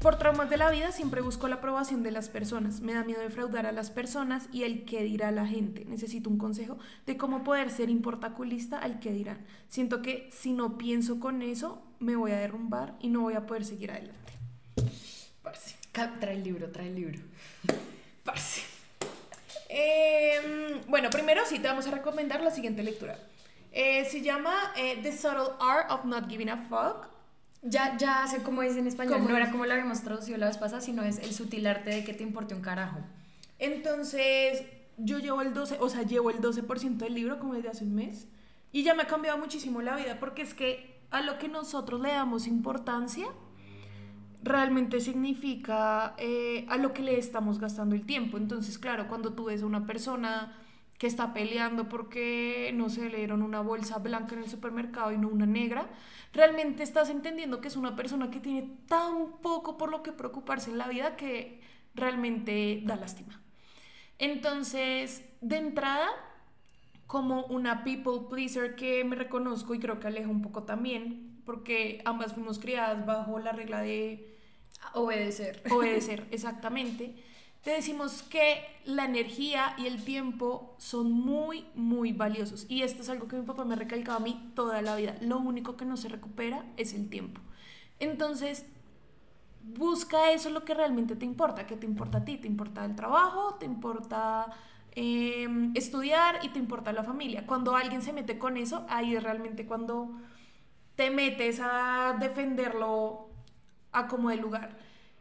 Por 0.00 0.16
traumas 0.16 0.48
de 0.48 0.56
la 0.56 0.70
vida 0.70 0.92
siempre 0.92 1.20
busco 1.20 1.46
la 1.46 1.56
aprobación 1.56 2.02
de 2.02 2.10
las 2.10 2.30
personas. 2.30 2.80
Me 2.80 2.94
da 2.94 3.04
miedo 3.04 3.20
defraudar 3.20 3.66
a 3.66 3.72
las 3.72 3.90
personas 3.90 4.48
y 4.50 4.62
el 4.62 4.86
qué 4.86 5.02
dirá 5.02 5.30
la 5.30 5.46
gente. 5.46 5.84
Necesito 5.84 6.30
un 6.30 6.38
consejo 6.38 6.78
de 7.04 7.18
cómo 7.18 7.44
poder 7.44 7.70
ser 7.70 7.90
importaculista 7.90 8.78
al 8.78 8.98
qué 8.98 9.12
dirán. 9.12 9.44
Siento 9.68 10.00
que 10.00 10.30
si 10.32 10.54
no 10.54 10.78
pienso 10.78 11.20
con 11.20 11.42
eso, 11.42 11.82
me 11.98 12.16
voy 12.16 12.32
a 12.32 12.38
derrumbar 12.38 12.96
y 13.00 13.08
no 13.08 13.20
voy 13.20 13.34
a 13.34 13.44
poder 13.46 13.66
seguir 13.66 13.90
adelante. 13.90 14.32
Parce. 15.42 15.76
Trae 15.92 16.34
el 16.34 16.44
libro, 16.44 16.70
trae 16.70 16.86
el 16.86 16.94
libro. 16.94 17.18
Parce. 18.24 18.62
Eh, 19.68 20.80
bueno, 20.88 21.10
primero 21.10 21.42
sí 21.44 21.58
te 21.58 21.68
vamos 21.68 21.86
a 21.86 21.90
recomendar 21.90 22.40
la 22.42 22.50
siguiente 22.50 22.82
lectura. 22.82 23.18
Eh, 23.70 24.06
se 24.06 24.22
llama 24.22 24.72
eh, 24.78 24.98
The 25.02 25.12
Subtle 25.12 25.56
Art 25.60 25.90
of 25.90 26.06
Not 26.06 26.26
Giving 26.26 26.48
a 26.48 26.56
Fuck. 26.56 27.19
Ya, 27.62 27.96
ya 27.98 28.26
sé 28.26 28.42
cómo 28.42 28.62
es 28.62 28.76
en 28.76 28.86
español. 28.86 29.14
¿Cómo 29.14 29.28
no 29.28 29.36
es? 29.36 29.42
era 29.42 29.50
como 29.50 29.66
lo 29.66 29.72
habíamos 29.72 30.02
traducido 30.02 30.38
la 30.38 30.46
vez 30.46 30.56
pasada, 30.56 30.80
sino 30.80 31.02
es 31.02 31.18
el 31.18 31.32
sutil 31.32 31.66
arte 31.66 31.90
de 31.90 32.04
que 32.04 32.14
te 32.14 32.22
importe 32.22 32.54
un 32.54 32.62
carajo. 32.62 32.98
Entonces, 33.58 34.64
yo 34.96 35.18
llevo 35.18 35.42
el 35.42 35.52
12, 35.52 35.78
o 35.80 35.88
sea, 35.88 36.02
llevo 36.02 36.30
el 36.30 36.40
12% 36.40 36.96
del 36.96 37.14
libro 37.14 37.38
como 37.38 37.54
desde 37.54 37.68
hace 37.68 37.84
un 37.84 37.94
mes. 37.94 38.28
Y 38.72 38.82
ya 38.82 38.94
me 38.94 39.02
ha 39.02 39.06
cambiado 39.06 39.38
muchísimo 39.38 39.82
la 39.82 39.96
vida 39.96 40.18
porque 40.20 40.42
es 40.42 40.54
que 40.54 41.00
a 41.10 41.22
lo 41.22 41.38
que 41.38 41.48
nosotros 41.48 42.00
le 42.00 42.10
damos 42.10 42.46
importancia 42.46 43.26
realmente 44.42 45.00
significa 45.00 46.14
eh, 46.18 46.64
a 46.68 46.76
lo 46.76 46.94
que 46.94 47.02
le 47.02 47.18
estamos 47.18 47.58
gastando 47.58 47.94
el 47.94 48.06
tiempo. 48.06 48.38
Entonces, 48.38 48.78
claro, 48.78 49.08
cuando 49.08 49.34
tú 49.34 49.44
ves 49.44 49.62
a 49.62 49.66
una 49.66 49.86
persona 49.86 50.56
que 51.00 51.06
está 51.06 51.32
peleando 51.32 51.88
porque, 51.88 52.72
no 52.74 52.90
sé, 52.90 53.08
le 53.08 53.16
dieron 53.16 53.40
una 53.40 53.62
bolsa 53.62 53.96
blanca 53.96 54.34
en 54.34 54.42
el 54.42 54.50
supermercado 54.50 55.10
y 55.12 55.16
no 55.16 55.28
una 55.28 55.46
negra, 55.46 55.88
realmente 56.34 56.82
estás 56.82 57.08
entendiendo 57.08 57.62
que 57.62 57.68
es 57.68 57.76
una 57.76 57.96
persona 57.96 58.30
que 58.30 58.38
tiene 58.38 58.68
tan 58.86 59.38
poco 59.40 59.78
por 59.78 59.90
lo 59.90 60.02
que 60.02 60.12
preocuparse 60.12 60.70
en 60.70 60.76
la 60.76 60.88
vida 60.88 61.16
que 61.16 61.62
realmente 61.94 62.82
da 62.84 62.96
lástima. 62.96 63.40
Entonces, 64.18 65.24
de 65.40 65.56
entrada, 65.56 66.06
como 67.06 67.46
una 67.46 67.82
people 67.82 68.28
pleaser 68.28 68.76
que 68.76 69.02
me 69.02 69.16
reconozco 69.16 69.74
y 69.74 69.78
creo 69.78 70.00
que 70.00 70.08
aleja 70.08 70.28
un 70.28 70.42
poco 70.42 70.64
también, 70.64 71.40
porque 71.46 72.02
ambas 72.04 72.34
fuimos 72.34 72.58
criadas 72.58 73.06
bajo 73.06 73.38
la 73.38 73.52
regla 73.52 73.80
de 73.80 74.36
Obedecer. 74.92 75.62
obedecer, 75.70 76.26
exactamente. 76.30 77.14
Te 77.62 77.72
decimos 77.72 78.22
que 78.22 78.64
la 78.86 79.04
energía 79.04 79.74
y 79.76 79.86
el 79.86 80.02
tiempo 80.02 80.74
son 80.78 81.12
muy, 81.12 81.66
muy 81.74 82.12
valiosos. 82.12 82.64
Y 82.68 82.82
esto 82.82 83.02
es 83.02 83.10
algo 83.10 83.28
que 83.28 83.36
mi 83.36 83.42
papá 83.42 83.64
me 83.64 83.74
ha 83.74 83.76
recalcado 83.76 84.16
a 84.16 84.20
mí 84.20 84.50
toda 84.54 84.80
la 84.80 84.96
vida. 84.96 85.16
Lo 85.20 85.38
único 85.38 85.76
que 85.76 85.84
no 85.84 85.98
se 85.98 86.08
recupera 86.08 86.64
es 86.78 86.94
el 86.94 87.10
tiempo. 87.10 87.42
Entonces, 87.98 88.64
busca 89.62 90.32
eso 90.32 90.48
lo 90.50 90.64
que 90.64 90.72
realmente 90.72 91.16
te 91.16 91.26
importa. 91.26 91.66
¿Qué 91.66 91.76
te 91.76 91.86
importa 91.86 92.18
a 92.18 92.24
ti? 92.24 92.38
¿Te 92.38 92.48
importa 92.48 92.84
el 92.84 92.96
trabajo? 92.96 93.56
¿Te 93.56 93.66
importa 93.66 94.46
eh, 94.92 95.70
estudiar? 95.74 96.38
¿Y 96.42 96.48
te 96.48 96.58
importa 96.58 96.92
la 96.92 97.04
familia? 97.04 97.46
Cuando 97.46 97.76
alguien 97.76 98.00
se 98.00 98.14
mete 98.14 98.38
con 98.38 98.56
eso, 98.56 98.86
ahí 98.88 99.14
es 99.14 99.22
realmente 99.22 99.66
cuando 99.66 100.10
te 100.96 101.10
metes 101.10 101.60
a 101.62 102.16
defenderlo 102.18 103.28
a 103.92 104.08
como 104.08 104.30
de 104.30 104.36
lugar. 104.36 104.78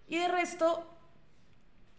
Y 0.08 0.18
de 0.18 0.28
resto, 0.28 0.89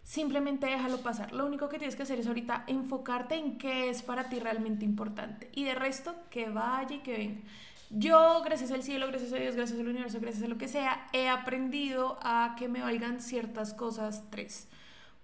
simplemente 0.03 0.67
déjalo 0.67 0.97
pasar. 1.01 1.31
Lo 1.33 1.45
único 1.45 1.69
que 1.69 1.77
tienes 1.77 1.95
que 1.95 2.03
hacer 2.03 2.19
es 2.19 2.27
ahorita 2.27 2.63
enfocarte 2.67 3.35
en 3.35 3.57
qué 3.57 3.89
es 3.89 4.01
para 4.01 4.29
ti 4.29 4.39
realmente 4.39 4.85
importante. 4.85 5.49
Y 5.53 5.63
de 5.63 5.75
resto, 5.75 6.15
que 6.29 6.49
vaya 6.49 6.95
y 6.95 6.99
que 6.99 7.17
venga. 7.17 7.41
Yo, 7.89 8.41
gracias 8.43 8.71
al 8.71 8.83
cielo, 8.83 9.07
gracias 9.07 9.33
a 9.33 9.35
Dios, 9.35 9.55
gracias 9.55 9.79
al 9.79 9.87
universo, 9.87 10.19
gracias 10.21 10.43
a 10.43 10.47
lo 10.47 10.57
que 10.57 10.69
sea, 10.69 11.07
he 11.11 11.27
aprendido 11.27 12.17
a 12.21 12.55
que 12.57 12.69
me 12.69 12.81
valgan 12.81 13.19
ciertas 13.19 13.73
cosas 13.73 14.29
tres. 14.29 14.69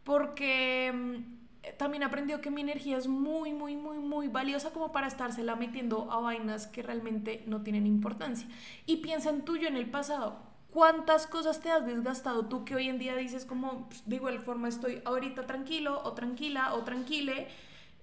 Porque 0.03 0.91
mm, 0.93 1.77
también 1.77 2.03
he 2.03 2.05
aprendido 2.05 2.41
que 2.41 2.51
mi 2.51 2.61
energía 2.61 2.97
es 2.97 3.07
muy, 3.07 3.53
muy, 3.53 3.77
muy, 3.77 3.99
muy 3.99 4.27
valiosa 4.27 4.71
como 4.71 4.91
para 4.91 5.07
estársela 5.07 5.55
metiendo 5.55 6.11
a 6.11 6.19
vainas 6.19 6.67
que 6.67 6.81
realmente 6.81 7.43
no 7.47 7.61
tienen 7.61 7.87
importancia. 7.87 8.47
Y 8.85 8.97
piensa 8.97 9.29
en 9.29 9.43
tuyo, 9.43 9.67
en 9.67 9.77
el 9.77 9.89
pasado. 9.89 10.46
¿Cuántas 10.77 11.25
cosas 11.25 11.59
te 11.59 11.71
has 11.71 11.87
desgastado 11.87 12.45
tú 12.45 12.63
que 12.63 12.75
hoy 12.75 12.87
en 12.87 12.99
día 12.99 13.15
dices 13.15 13.45
como, 13.45 13.89
"Pss, 13.89 14.03
de 14.07 14.17
igual 14.17 14.37
forma 14.41 14.67
estoy 14.67 15.01
ahorita 15.05 15.47
tranquilo 15.47 15.99
o 16.03 16.13
tranquila 16.13 16.75
o 16.75 16.83
tranquile? 16.83 17.47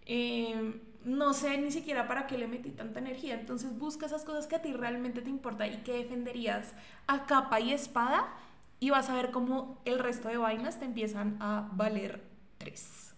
eh, 0.07 0.81
no 1.05 1.35
sé 1.35 1.57
ni 1.59 1.71
siquiera 1.71 2.09
para 2.09 2.27
qué 2.27 2.37
le 2.37 2.49
metí 2.49 2.71
tanta 2.71 2.99
energía. 2.99 3.35
Entonces 3.39 3.79
busca 3.79 4.07
esas 4.07 4.25
cosas 4.25 4.49
que 4.49 4.57
a 4.57 4.63
ti 4.63 4.73
realmente 4.73 5.23
te 5.23 5.31
importan 5.31 5.73
y 5.73 5.77
que 5.85 5.93
defenderías 5.93 6.75
a 7.07 7.27
capa 7.27 7.61
y 7.61 7.73
espada 7.73 8.27
y 8.81 8.91
vas 8.91 9.09
a 9.09 9.15
ver 9.15 9.31
cómo 9.31 9.81
el 9.85 10.01
resto 10.01 10.27
de 10.27 10.39
vainas 10.39 10.81
te 10.81 10.85
empiezan 10.85 11.37
a 11.39 11.71
valer 11.75 12.23
tres. 12.59 13.15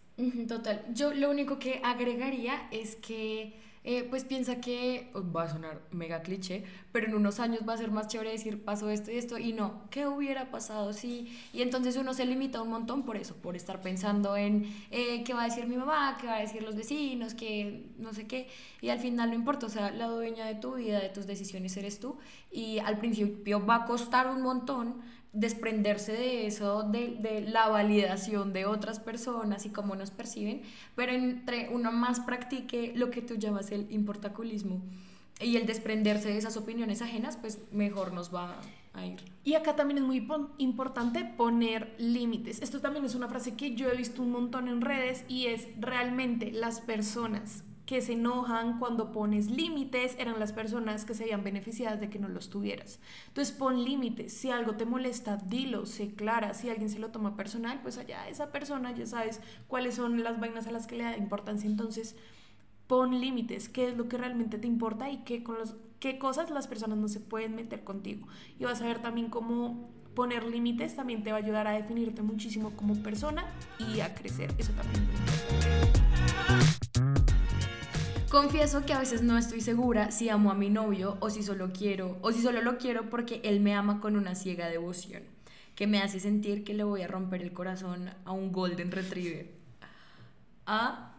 Total. 0.49 0.85
Yo 0.93 1.15
lo 1.15 1.31
único 1.31 1.59
que 1.59 1.81
agregaría 1.83 2.69
es 2.73 2.95
que 2.97 3.59
eh, 3.89 4.05
pues 4.11 4.25
piensa 4.25 4.61
que 4.61 5.11
oh, 5.15 5.23
va 5.33 5.45
a 5.45 5.49
sonar 5.49 5.81
mega 5.93 6.21
cliché, 6.21 6.65
pero 6.91 7.07
en 7.07 7.15
unos 7.15 7.39
años 7.39 7.61
va 7.67 7.75
a 7.75 7.77
ser 7.77 7.93
más 7.93 8.09
chévere 8.09 8.33
decir 8.33 8.65
pasó 8.65 8.91
esto 8.91 9.13
y 9.13 9.17
esto 9.17 9.39
y 9.39 9.53
no, 9.53 9.85
¿qué 9.91 10.09
hubiera 10.09 10.51
pasado 10.51 10.93
si? 10.93 11.39
Y 11.53 11.63
entonces 11.63 11.97
uno 11.97 12.13
se 12.13 12.27
limita 12.27 12.61
un 12.61 12.71
montón 12.71 13.05
por 13.05 13.17
eso, 13.17 13.37
por 13.37 13.55
estar 13.55 13.81
pensando 13.81 14.37
en 14.37 14.75
eh, 14.91 15.23
qué 15.23 15.35
va 15.35 15.43
a 15.43 15.45
decir 15.45 15.69
mi 15.69 15.77
mamá, 15.77 16.19
qué 16.21 16.27
va 16.27 16.35
a 16.35 16.41
decir 16.41 16.65
los 16.65 16.75
vecinos, 16.75 17.35
qué 17.35 17.87
no 17.99 18.13
sé 18.13 18.27
qué, 18.27 18.49
y 18.81 18.89
al 18.89 18.99
final 18.99 19.29
no 19.29 19.37
importa, 19.37 19.67
o 19.67 19.71
sea, 19.71 19.93
la 19.93 20.09
dueña 20.09 20.47
de 20.47 20.57
tu 20.57 20.75
vida, 20.75 20.99
de 20.99 21.11
tus 21.11 21.29
decisiones 21.29 21.77
eres 21.77 22.01
tú, 22.01 22.19
y 22.51 22.81
al 22.81 22.99
principio 22.99 23.65
va 23.65 23.77
a 23.77 23.85
costar 23.87 24.27
un 24.27 24.43
montón 24.43 24.97
desprenderse 25.33 26.13
de 26.13 26.47
eso, 26.47 26.83
de, 26.85 27.17
de, 27.21 27.43
la 27.43 27.69
validación 27.69 28.53
de 28.53 28.67
otras 28.67 29.01
personas 29.01 29.67
y 29.67 29.71
cómo 29.71 29.95
nos 29.95 30.11
perciben, 30.11 30.63
pero 30.95 31.13
entre 31.13 31.69
uno 31.71 31.93
más 31.93 32.21
practique 32.21 32.93
lo 32.95 33.11
que 33.11 33.23
tú 33.23 33.35
llamas 33.37 33.71
el 33.71 33.91
importaculismo 33.93 34.81
y 35.41 35.57
el 35.57 35.67
desprenderse 35.67 36.29
de 36.29 36.39
esas 36.39 36.57
opiniones 36.57 37.03
ajenas, 37.03 37.37
pues 37.37 37.61
mejor 37.71 38.13
nos 38.13 38.35
va 38.35 38.59
a 38.95 39.07
ir. 39.07 39.21
Y 39.45 39.55
acá 39.55 39.77
también 39.77 39.99
es 39.99 40.05
muy 40.05 40.27
importante 40.59 41.25
poner 41.25 41.95
límites. 41.99 42.63
Esto 42.63 42.81
también 42.81 43.05
es 43.05 43.15
una 43.15 43.29
frase 43.29 43.55
que 43.55 43.75
yo 43.75 43.91
he 43.91 43.97
visto 43.97 44.23
un 44.23 44.33
montón 44.33 44.69
en 44.69 44.81
redes 44.81 45.25
y 45.29 45.47
es 45.47 45.69
realmente 45.79 46.51
las 46.53 46.81
personas 46.81 47.66
que 47.87 48.03
se 48.03 48.15
enojan 48.15 48.81
cuando 48.81 49.13
pones 49.13 49.49
límites 49.49 50.17
eran 50.19 50.41
las 50.41 50.53
personas 50.53 51.05
que 51.05 51.15
se 51.15 51.23
habían 51.23 51.45
beneficiadas 51.45 52.01
de 52.01 52.11
que 52.11 52.19
no 52.19 52.29
los 52.29 52.51
tuvieras. 52.51 52.99
Entonces 53.29 53.55
pon 53.55 53.85
límites, 53.85 54.33
si 54.33 54.51
algo 54.51 54.75
te 54.75 54.85
molesta, 54.85 55.37
dilo, 55.37 55.87
sé 55.87 56.13
clara, 56.15 56.53
si 56.53 56.69
alguien 56.69 56.91
se 56.91 56.99
lo 56.99 57.11
toma 57.11 57.37
personal, 57.37 57.81
pues 57.83 57.97
allá 57.97 58.29
esa 58.29 58.51
persona 58.51 58.93
ya 58.93 59.07
sabes 59.07 59.41
cuáles 59.69 59.95
son 59.95 60.25
las 60.25 60.41
vainas 60.41 60.67
a 60.67 60.73
las 60.73 60.89
que 60.89 60.97
le 60.97 61.05
da 61.05 61.17
importancia, 61.17 61.71
entonces 61.71 62.17
pon 62.89 63.21
límites, 63.21 63.69
qué 63.69 63.89
es 63.89 63.97
lo 63.97 64.09
que 64.09 64.19
realmente 64.19 64.59
te 64.59 64.67
importa 64.67 65.09
y 65.09 65.19
qué, 65.19 65.45
con 65.45 65.57
los, 65.57 65.77
qué 66.01 66.19
cosas 66.19 66.51
las 66.51 66.67
personas 66.67 66.99
no 66.99 67.07
se 67.07 67.21
pueden 67.21 67.55
meter 67.55 67.85
contigo. 67.85 68.27
Y 68.59 68.65
vas 68.65 68.83
a 68.83 68.87
ver 68.87 69.01
también 69.01 69.31
cómo 69.31 69.89
poner 70.15 70.45
límites 70.45 70.97
también 70.97 71.23
te 71.23 71.31
va 71.31 71.39
a 71.39 71.41
ayudar 71.41 71.69
a 71.69 71.73
definirte 71.73 72.23
muchísimo 72.23 72.71
como 72.71 72.95
persona 72.97 73.45
y 73.79 74.01
a 74.01 74.15
crecer, 74.15 74.53
eso 74.59 74.73
también. 74.73 76.06
Confieso 78.37 78.85
que 78.85 78.93
a 78.93 78.99
veces 78.99 79.23
no 79.23 79.39
estoy 79.39 79.63
segura 79.63 80.11
si 80.11 80.29
amo 80.29 80.51
a 80.51 80.55
mi 80.55 80.69
novio 80.69 81.17
o 81.21 81.31
si 81.31 81.43
solo 81.43 81.71
quiero 81.73 82.19
o 82.21 82.33
si 82.33 82.43
solo 82.43 82.61
lo 82.61 82.77
quiero 82.77 83.09
porque 83.09 83.41
él 83.45 83.61
me 83.61 83.73
ama 83.73 83.99
con 83.99 84.15
una 84.15 84.35
ciega 84.35 84.69
devoción 84.69 85.23
que 85.75 85.87
me 85.87 86.03
hace 86.03 86.21
sentir 86.21 86.63
que 86.63 86.75
le 86.75 86.85
voy 86.85 87.01
a 87.01 87.09
romper 87.09 87.41
el 87.41 87.55
corazón 87.55 88.11
a 88.27 88.33
un 88.33 88.53
golden 88.53 88.93
retriever. 88.93 89.47
Ah, 90.67 91.15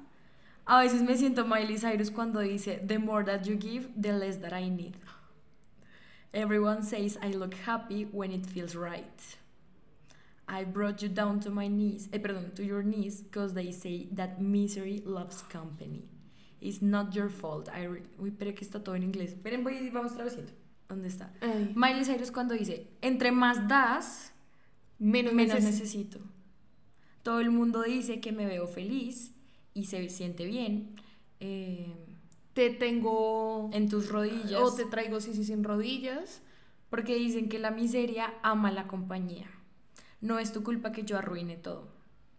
a 0.65 0.81
veces 0.81 1.01
me 1.01 1.17
siento 1.17 1.43
Miley 1.43 1.79
Cyrus 1.79 2.11
cuando 2.11 2.39
dice 2.39 2.83
the 2.85 2.99
more 2.99 3.25
that 3.25 3.45
you 3.45 3.57
give, 3.57 3.89
the 3.99 4.13
less 4.13 4.39
that 4.41 4.53
I 4.53 4.69
need. 4.69 4.93
Everyone 6.33 6.83
says 6.83 7.17
I 7.23 7.31
look 7.31 7.55
happy 7.65 8.07
when 8.11 8.31
it 8.31 8.45
feels 8.45 8.75
right. 8.75 9.37
I 10.47 10.65
brought 10.65 11.01
you 11.01 11.09
down 11.09 11.39
to 11.39 11.49
my 11.49 11.67
knees, 11.67 12.09
eh, 12.13 12.19
perdón, 12.19 12.53
to 12.53 12.63
your 12.63 12.83
knees, 12.83 13.23
because 13.23 13.55
they 13.55 13.71
say 13.71 14.07
that 14.11 14.39
misery 14.39 15.01
loves 15.03 15.41
company. 15.41 16.03
It's 16.59 16.81
not 16.81 17.13
your 17.13 17.29
fault. 17.29 17.69
I 17.69 17.87
Uy, 18.17 18.31
pero 18.31 18.53
que 18.55 18.63
está 18.63 18.83
todo 18.83 18.95
en 18.95 19.03
inglés. 19.03 19.33
Esperen, 19.33 19.63
voy, 19.63 19.89
vamos 19.89 20.13
traduciendo. 20.13 20.51
¿Dónde 20.87 21.09
está? 21.09 21.33
Miley 21.75 22.05
Cyrus 22.05 22.31
cuando 22.31 22.53
dice, 22.53 22.87
entre 23.01 23.31
más 23.31 23.67
das, 23.67 24.33
menos, 24.99 25.33
necesito. 25.33 26.19
Todo 27.23 27.41
el 27.41 27.51
mundo 27.51 27.83
dice 27.83 28.21
que 28.21 28.31
me 28.31 28.45
veo 28.45 28.67
feliz 28.67 29.33
y 29.73 29.85
se 29.85 30.07
siente 30.09 30.45
bien. 30.45 30.95
Eh, 31.41 31.93
te 32.53 32.69
tengo 32.69 33.69
en 33.73 33.89
tus 33.89 34.09
rodillas. 34.09 34.61
O 34.61 34.73
te 34.73 34.85
traigo 34.85 35.19
sí, 35.19 35.33
sí, 35.33 35.43
sin 35.43 35.63
rodillas. 35.63 36.41
Porque 36.89 37.15
dicen 37.15 37.49
que 37.49 37.59
la 37.59 37.71
miseria 37.71 38.33
ama 38.41 38.71
la 38.71 38.87
compañía. 38.87 39.47
No 40.21 40.39
es 40.39 40.53
tu 40.53 40.63
culpa 40.63 40.93
que 40.93 41.03
yo 41.03 41.17
arruine 41.17 41.57
todo. 41.57 41.89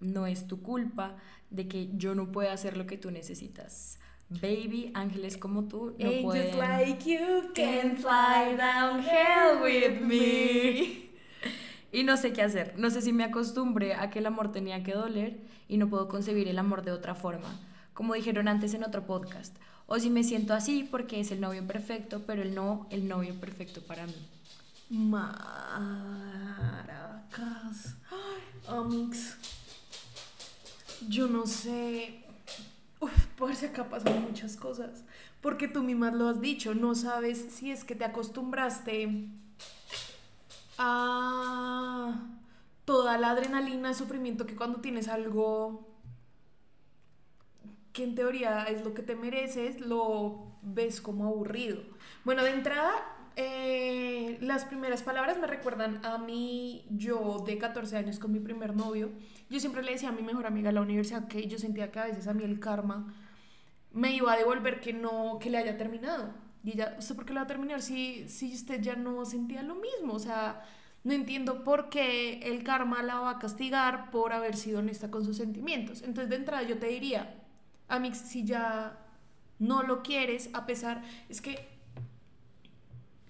No 0.01 0.27
es 0.27 0.47
tu 0.47 0.63
culpa 0.63 1.17
de 1.51 1.69
que 1.69 1.91
yo 1.97 2.15
no 2.15 2.33
pueda 2.33 2.53
hacer 2.53 2.77
lo 2.77 2.87
que 2.87 2.97
tú 2.97 3.11
necesitas. 3.11 4.01
Baby, 4.31 4.91
ángeles 4.95 5.39
como 5.39 5.65
tú 5.65 5.95
no 5.99 6.07
Angels 6.07 6.23
pueden. 6.23 6.59
like 6.59 7.11
you 7.11 7.51
can 7.55 7.97
fly 7.97 8.55
down 8.57 9.01
hell 9.01 9.63
with 9.63 10.01
me. 10.03 11.09
y 11.93 12.05
no 12.05 12.17
sé 12.19 12.35
qué 12.35 12.43
hacer. 12.43 12.75
No 12.77 12.91
sé 12.91 13.01
si 13.01 13.13
me 13.15 13.25
acostumbré 13.25 13.95
a 13.95 14.11
que 14.11 14.19
el 14.19 14.27
amor 14.27 14.53
tenía 14.53 14.83
que 14.83 14.93
doler 14.93 15.41
y 15.67 15.79
no 15.79 15.89
puedo 15.89 16.09
concebir 16.09 16.47
el 16.49 16.59
amor 16.59 16.83
de 16.85 16.93
otra 16.93 17.15
forma, 17.15 17.49
como 17.95 18.13
dijeron 18.13 18.49
antes 18.49 18.75
en 18.75 18.85
otro 18.85 19.07
podcast. 19.07 19.57
O 19.87 19.99
si 19.99 20.11
me 20.11 20.23
siento 20.23 20.53
así 20.53 20.87
porque 20.91 21.21
es 21.21 21.31
el 21.31 21.41
novio 21.41 21.67
perfecto, 21.67 22.23
pero 22.27 22.43
el 22.43 22.55
no 22.55 22.87
el 22.91 23.09
novio 23.09 23.35
perfecto 23.41 23.81
para 23.81 24.07
mí. 24.07 24.29
Maracas. 24.91 25.57
Ay, 28.11 29.11
Yo 31.09 31.29
no 31.29 31.47
sé 31.47 32.28
Si 33.55 33.67
acá 33.67 33.89
pasan 33.89 34.23
muchas 34.23 34.57
cosas. 34.57 35.05
Porque 35.41 35.69
tú 35.69 35.83
misma 35.83 36.11
lo 36.11 36.29
has 36.29 36.41
dicho, 36.41 36.75
no 36.75 36.95
sabes 36.95 37.47
si 37.51 37.71
es 37.71 37.85
que 37.85 37.95
te 37.95 38.05
acostumbraste 38.05 39.29
a 40.77 42.27
toda 42.85 43.17
la 43.19 43.31
adrenalina 43.31 43.89
de 43.89 43.95
sufrimiento 43.95 44.47
que 44.47 44.57
cuando 44.57 44.81
tienes 44.81 45.09
algo 45.09 45.87
que 47.93 48.05
en 48.05 48.15
teoría 48.15 48.65
es 48.65 48.85
lo 48.85 48.95
que 48.95 49.03
te 49.03 49.15
mereces, 49.15 49.81
lo 49.81 50.57
ves 50.63 51.01
como 51.01 51.27
aburrido. 51.27 51.83
Bueno, 52.25 52.43
de 52.43 52.51
entrada, 52.51 52.93
eh, 53.37 54.39
las 54.41 54.65
primeras 54.65 55.03
palabras 55.03 55.39
me 55.39 55.47
recuerdan 55.47 56.05
a 56.05 56.19
mí, 56.19 56.87
yo 56.91 57.45
de 57.47 57.57
14 57.57 57.97
años 57.97 58.19
con 58.19 58.33
mi 58.33 58.41
primer 58.41 58.75
novio 58.75 59.11
yo 59.51 59.61
siempre 59.61 59.83
le 59.83 59.93
decía 59.93 60.11
a 60.11 60.13
mi 60.13 60.23
mejor 60.23 60.47
amiga 60.47 60.69
en 60.69 60.75
la 60.75 60.83
universidad 60.83 61.27
que 61.27 61.47
yo 61.47 61.59
sentía 61.59 61.91
que 61.91 62.01
a 62.01 62.05
veces 62.05 62.27
a 62.27 62.35
mí 62.35 62.45
el 62.45 62.61
karma 62.61 63.15
me 63.93 64.13
iba 64.13 64.33
a 64.33 64.37
devolver 64.37 64.81
que 64.81 64.93
no, 64.93 65.39
que 65.41 65.51
le 65.51 65.59
haya 65.59 65.77
terminado. 65.77 66.33
Y 66.65 66.73
ella, 66.73 66.97
¿usted 66.99 67.15
por 67.15 67.25
qué 67.25 67.33
le 67.33 67.41
va 67.41 67.45
a 67.45 67.49
terminar 67.49 67.83
si, 67.83 68.29
si 68.29 68.55
usted 68.55 68.81
ya 68.81 68.97
no 68.97 69.25
sentía 69.25 69.63
lo 69.63 69.77
mismo? 69.77 70.15
O 70.15 70.19
sea, 70.19 70.63
no 71.05 71.13
entiendo 71.13 71.65
por 71.65 71.89
qué 71.89 72.41
el 72.41 72.65
karma 72.65 73.03
la 73.03 73.21
va 73.21 73.31
a 73.31 73.39
castigar 73.39 74.11
por 74.11 74.33
haber 74.33 74.57
sido 74.57 74.81
honesta 74.81 75.11
con 75.11 75.25
sus 75.25 75.37
sentimientos. 75.37 76.03
Entonces, 76.03 76.29
de 76.31 76.37
entrada, 76.37 76.63
yo 76.63 76.79
te 76.79 76.87
diría, 76.89 77.35
Amix, 77.89 78.19
si 78.19 78.45
ya 78.45 78.99
no 79.59 79.83
lo 79.83 80.03
quieres, 80.03 80.51
a 80.53 80.67
pesar, 80.67 81.03
es 81.29 81.41
que 81.41 81.78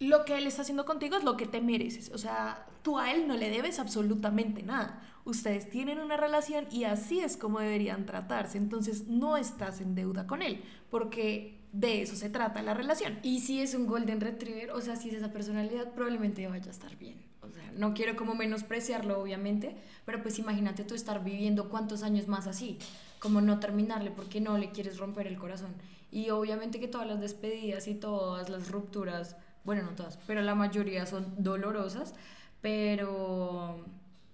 lo 0.00 0.24
que 0.24 0.38
él 0.38 0.46
está 0.46 0.62
haciendo 0.62 0.84
contigo 0.84 1.16
es 1.16 1.24
lo 1.24 1.36
que 1.36 1.46
te 1.46 1.60
mereces. 1.60 2.10
O 2.12 2.18
sea, 2.18 2.66
tú 2.82 2.98
a 2.98 3.12
él 3.12 3.26
no 3.26 3.36
le 3.36 3.50
debes 3.50 3.78
absolutamente 3.78 4.62
nada 4.62 5.02
ustedes 5.28 5.68
tienen 5.68 5.98
una 5.98 6.16
relación 6.16 6.66
y 6.70 6.84
así 6.84 7.20
es 7.20 7.36
como 7.36 7.60
deberían 7.60 8.06
tratarse. 8.06 8.58
Entonces 8.58 9.08
no 9.08 9.36
estás 9.36 9.80
en 9.80 9.94
deuda 9.94 10.26
con 10.26 10.42
él, 10.42 10.62
porque 10.90 11.60
de 11.72 12.02
eso 12.02 12.16
se 12.16 12.30
trata 12.30 12.62
la 12.62 12.74
relación. 12.74 13.18
Y 13.22 13.40
si 13.40 13.60
es 13.60 13.74
un 13.74 13.86
golden 13.86 14.20
retriever, 14.20 14.70
o 14.70 14.80
sea, 14.80 14.96
si 14.96 15.10
es 15.10 15.16
esa 15.16 15.32
personalidad, 15.32 15.92
probablemente 15.92 16.46
vaya 16.46 16.66
a 16.66 16.70
estar 16.70 16.96
bien. 16.96 17.22
O 17.42 17.50
sea, 17.50 17.70
no 17.76 17.94
quiero 17.94 18.16
como 18.16 18.34
menospreciarlo, 18.34 19.20
obviamente, 19.20 19.76
pero 20.04 20.22
pues 20.22 20.38
imagínate 20.38 20.84
tú 20.84 20.94
estar 20.94 21.22
viviendo 21.22 21.68
cuántos 21.68 22.02
años 22.02 22.26
más 22.26 22.46
así, 22.46 22.78
como 23.20 23.40
no 23.40 23.60
terminarle 23.60 24.10
porque 24.10 24.40
no 24.40 24.56
le 24.56 24.70
quieres 24.70 24.96
romper 24.96 25.26
el 25.26 25.36
corazón. 25.36 25.74
Y 26.10 26.30
obviamente 26.30 26.80
que 26.80 26.88
todas 26.88 27.06
las 27.06 27.20
despedidas 27.20 27.86
y 27.86 27.94
todas 27.94 28.48
las 28.48 28.70
rupturas, 28.70 29.36
bueno, 29.68 29.82
no 29.82 29.90
todas, 29.90 30.18
pero 30.26 30.40
la 30.40 30.54
mayoría 30.54 31.04
son 31.04 31.34
dolorosas, 31.36 32.14
pero 32.62 33.84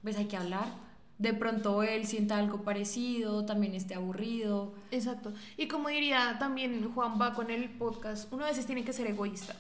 pues 0.00 0.16
hay 0.16 0.26
que 0.26 0.36
hablar. 0.36 0.68
De 1.18 1.34
pronto 1.34 1.82
él 1.82 2.06
sienta 2.06 2.38
algo 2.38 2.62
parecido, 2.62 3.44
también 3.44 3.74
esté 3.74 3.96
aburrido. 3.96 4.74
Exacto. 4.92 5.32
Y 5.56 5.66
como 5.66 5.88
diría 5.88 6.36
también 6.38 6.88
Juan 6.94 7.20
va 7.20 7.34
con 7.34 7.50
el 7.50 7.68
podcast, 7.68 8.32
uno 8.32 8.44
a 8.44 8.48
veces 8.50 8.66
tiene 8.66 8.84
que 8.84 8.92
ser 8.92 9.08
egoísta. 9.08 9.56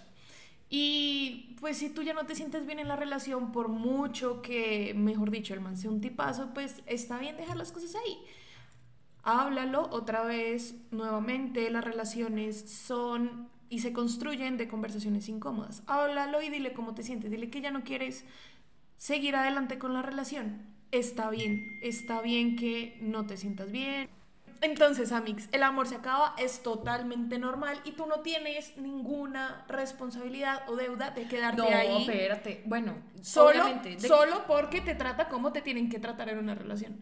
Y 0.70 1.56
pues 1.58 1.78
si 1.78 1.90
tú 1.90 2.02
ya 2.02 2.14
no 2.14 2.24
te 2.24 2.36
sientes 2.36 2.66
bien 2.66 2.78
en 2.78 2.86
la 2.86 2.94
relación, 2.94 3.50
por 3.50 3.66
mucho 3.66 4.42
que, 4.42 4.94
mejor 4.94 5.32
dicho, 5.32 5.54
el 5.54 5.60
man 5.60 5.76
sea 5.76 5.90
un 5.90 6.00
tipazo, 6.00 6.54
pues 6.54 6.82
está 6.86 7.18
bien 7.18 7.36
dejar 7.36 7.56
las 7.56 7.72
cosas 7.72 7.96
ahí. 7.96 8.18
Háblalo 9.24 9.88
otra 9.90 10.22
vez, 10.22 10.76
nuevamente, 10.92 11.68
las 11.68 11.82
relaciones 11.82 12.70
son 12.70 13.52
y 13.74 13.80
se 13.80 13.92
construyen 13.92 14.56
de 14.56 14.68
conversaciones 14.68 15.28
incómodas. 15.28 15.82
Háblalo 15.86 16.40
y 16.42 16.48
dile 16.48 16.72
cómo 16.72 16.94
te 16.94 17.02
sientes, 17.02 17.30
dile 17.30 17.50
que 17.50 17.60
ya 17.60 17.72
no 17.72 17.82
quieres 17.82 18.24
seguir 18.96 19.34
adelante 19.34 19.78
con 19.78 19.92
la 19.94 20.02
relación. 20.02 20.62
Está 20.92 21.28
bien, 21.30 21.78
está 21.82 22.22
bien 22.22 22.54
que 22.54 22.96
no 23.00 23.26
te 23.26 23.36
sientas 23.36 23.72
bien, 23.72 24.08
entonces, 24.60 25.12
Amix, 25.12 25.48
el 25.52 25.62
amor 25.62 25.86
se 25.88 25.96
acaba, 25.96 26.34
es 26.38 26.62
totalmente 26.62 27.38
normal 27.38 27.78
y 27.84 27.92
tú 27.92 28.06
no 28.06 28.20
tienes 28.20 28.76
ninguna 28.78 29.64
responsabilidad 29.68 30.62
o 30.70 30.76
deuda 30.76 31.10
de 31.10 31.26
quedarte 31.28 31.60
No, 31.60 31.68
ahí. 31.68 32.02
espérate. 32.06 32.62
Bueno, 32.64 32.94
Solo, 33.20 33.64
de- 33.82 34.00
solo 34.00 34.44
porque 34.46 34.80
te 34.80 34.94
trata 34.94 35.28
como 35.28 35.52
te 35.52 35.60
tienen 35.60 35.90
que 35.90 35.98
tratar 35.98 36.30
en 36.30 36.38
una 36.38 36.54
relación. 36.54 36.96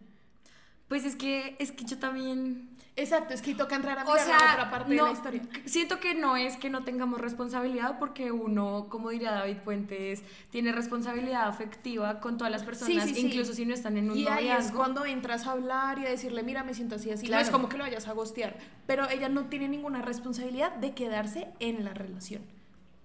Pues 0.89 1.05
es 1.05 1.15
que, 1.15 1.55
es 1.61 1.71
que 1.71 1.85
yo 1.85 1.99
también... 1.99 2.72
Exacto, 2.95 3.33
es 3.33 3.41
que 3.41 3.55
toca 3.55 3.75
entrar 3.75 3.99
a 3.99 4.05
O 4.05 4.15
sea, 4.19 4.27
la 4.39 4.53
otra 4.53 4.71
parte 4.71 4.95
no, 4.95 5.05
de 5.07 5.11
la 5.13 5.17
historia. 5.17 5.43
siento 5.65 5.99
que 5.99 6.15
no 6.15 6.37
es 6.37 6.59
que 6.59 6.69
no 6.69 6.85
tengamos 6.85 7.23
responsabilidad 7.23 7.99
porque 7.99 8.33
uno, 8.33 8.87
como 8.91 9.09
diría 9.09 9.31
David 9.33 9.59
Puentes, 9.65 10.23
tiene 10.51 10.73
responsabilidad 10.73 11.49
afectiva 11.49 12.21
con 12.21 12.37
todas 12.37 12.51
las 12.53 12.65
personas, 12.65 13.05
sí, 13.09 13.15
sí. 13.15 13.27
incluso 13.29 13.55
si 13.55 13.65
no 13.65 13.73
están 13.73 13.97
en 13.97 14.11
un 14.11 14.17
Y 14.19 14.27
ahí 14.27 14.45
es 14.49 14.53
noviazgo. 14.53 14.77
cuando 14.77 15.07
entras 15.07 15.47
a 15.47 15.53
hablar 15.53 15.99
y 16.01 16.05
a 16.07 16.11
decirle, 16.11 16.43
mira, 16.43 16.65
me 16.65 16.75
siento 16.75 16.97
así, 16.97 17.11
así. 17.11 17.23
No 17.25 17.29
Claro. 17.29 17.45
es 17.45 17.51
como 17.51 17.71
que 17.71 17.79
lo 17.79 17.85
vayas 17.85 18.09
a 18.09 18.13
gostear. 18.13 18.59
Pero 18.87 19.09
ella 19.09 19.31
no 19.31 19.47
tiene 19.47 19.69
ninguna 19.69 20.03
responsabilidad 20.03 20.75
de 20.77 20.93
quedarse 20.93 21.49
en 21.61 21.85
la 21.87 21.95
relación. 21.95 22.43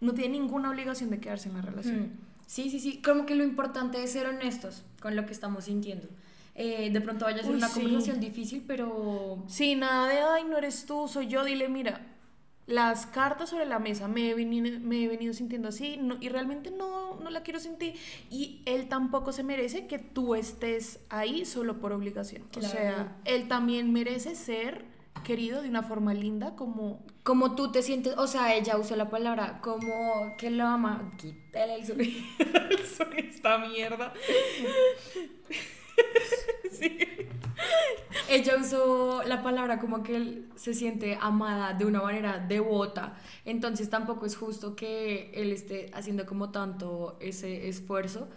No 0.02 0.13
tiene 0.13 0.38
ninguna 0.38 0.69
obligación 0.69 1.10
de 1.12 1.19
quedarse 1.21 1.47
en 1.47 1.56
la 1.56 1.62
relación. 1.62 2.00
Mm. 2.02 2.12
Sí, 2.45 2.69
sí, 2.69 2.82
sí. 2.82 3.02
Como 3.02 3.26
que 3.26 3.36
lo 3.36 3.43
importante 3.45 4.04
es 4.04 4.12
ser 4.12 4.28
honestos 4.28 4.84
con 5.02 5.15
lo 5.15 5.26
que 5.26 5.32
estamos 5.32 5.63
sintiendo. 5.65 6.08
Eh, 6.60 6.89
de 6.91 7.02
pronto 7.02 7.26
vaya 7.26 7.38
a 7.41 7.43
ser 7.43 7.52
Uy, 7.52 7.58
una 7.58 7.67
sí. 7.70 7.82
conversación 7.82 8.20
difícil, 8.20 8.63
pero 8.65 9.43
Sí, 9.48 9.76
nada 9.76 10.08
de, 10.10 10.20
ay, 10.22 10.43
no 10.46 10.58
eres 10.58 10.86
tú, 10.88 11.08
soy 11.08 11.28
yo. 11.28 11.43
Dile, 11.43 11.70
mira, 11.70 12.02
las 12.65 13.06
cartas 13.06 13.52
sobre 13.52 13.67
la 13.67 13.78
mesa, 13.78 14.08
me 14.08 14.30
he 14.30 14.34
venido, 14.34 14.80
me 14.80 15.04
he 15.04 15.08
venido 15.08 15.34
sintiendo 15.36 15.67
así 15.70 15.98
no- 15.98 16.17
y 16.20 16.30
realmente 16.30 16.72
no, 16.72 17.15
no 17.20 17.30
la 17.30 17.43
quiero 17.43 17.60
sentir. 17.60 17.93
Y 18.32 18.63
él 18.65 18.88
tampoco 18.89 19.32
se 19.32 19.43
merece 19.43 19.86
que 19.86 20.00
tú 20.00 20.34
estés 20.34 21.00
ahí 21.10 21.46
solo 21.46 21.80
por 21.80 21.93
obligación. 21.93 22.43
O 22.58 22.62
sea, 22.62 23.15
él 23.26 23.48
también 23.48 23.93
merece 23.93 24.34
ser 24.36 24.84
querido 25.24 25.62
de 25.62 25.70
una 25.70 25.84
forma 25.84 26.13
linda 26.13 26.56
como... 26.56 27.06
como 27.24 27.54
tú 27.56 27.72
te 27.72 27.84
sientes, 27.84 28.15
o 28.17 28.28
sea, 28.28 28.56
ella 28.56 28.78
usó 28.78 28.96
la 28.96 29.10
palabra 29.10 29.60
como 29.62 30.36
que 30.38 30.50
lo 30.50 30.65
ama. 30.65 31.12
Quítale 31.17 31.76
el 31.76 31.86
sonido. 31.86 32.20
esta 33.17 33.58
mierda. 33.60 34.13
Ella 38.29 38.57
usó 38.57 39.23
la 39.23 39.41
palabra 39.41 39.79
como 39.79 40.03
que 40.03 40.15
él 40.15 40.49
se 40.55 40.73
siente 40.73 41.17
amada 41.21 41.73
de 41.73 41.85
una 41.85 42.01
manera 42.01 42.39
devota. 42.39 43.17
Entonces 43.45 43.89
tampoco 43.89 44.25
es 44.25 44.35
justo 44.35 44.75
que 44.75 45.31
él 45.33 45.51
esté 45.51 45.89
haciendo 45.93 46.25
como 46.25 46.51
tanto 46.51 47.17
ese 47.19 47.67
esfuerzo 47.67 48.29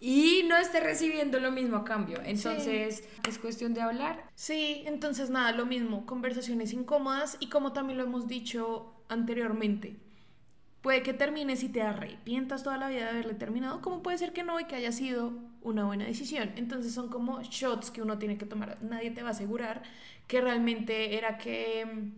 y 0.00 0.42
no 0.48 0.56
esté 0.56 0.80
recibiendo 0.80 1.40
lo 1.40 1.50
mismo 1.50 1.78
a 1.78 1.84
cambio. 1.84 2.18
Entonces 2.24 3.04
es 3.26 3.38
cuestión 3.38 3.72
de 3.72 3.80
hablar. 3.80 4.30
Sí, 4.34 4.82
entonces 4.86 5.30
nada, 5.30 5.52
lo 5.52 5.64
mismo, 5.64 6.04
conversaciones 6.06 6.72
incómodas 6.72 7.36
y 7.40 7.48
como 7.48 7.72
también 7.72 7.98
lo 7.98 8.04
hemos 8.04 8.26
dicho 8.26 8.92
anteriormente, 9.08 9.96
puede 10.84 11.02
que 11.02 11.14
termines 11.14 11.62
y 11.62 11.70
te 11.70 11.80
arrepientas 11.80 12.62
toda 12.62 12.76
la 12.76 12.88
vida 12.90 13.04
de 13.04 13.08
haberle 13.08 13.32
terminado, 13.32 13.80
como 13.80 14.02
puede 14.02 14.18
ser 14.18 14.34
que 14.34 14.42
no 14.42 14.60
y 14.60 14.66
que 14.66 14.76
haya 14.76 14.92
sido 14.92 15.32
una 15.62 15.86
buena 15.86 16.04
decisión. 16.04 16.50
Entonces 16.56 16.92
son 16.92 17.08
como 17.08 17.40
shots 17.40 17.90
que 17.90 18.02
uno 18.02 18.18
tiene 18.18 18.36
que 18.36 18.44
tomar. 18.44 18.76
Nadie 18.82 19.10
te 19.10 19.22
va 19.22 19.28
a 19.28 19.30
asegurar 19.30 19.82
que 20.26 20.42
realmente 20.42 21.16
era 21.16 21.38
que 21.38 21.86
mm, 21.86 22.12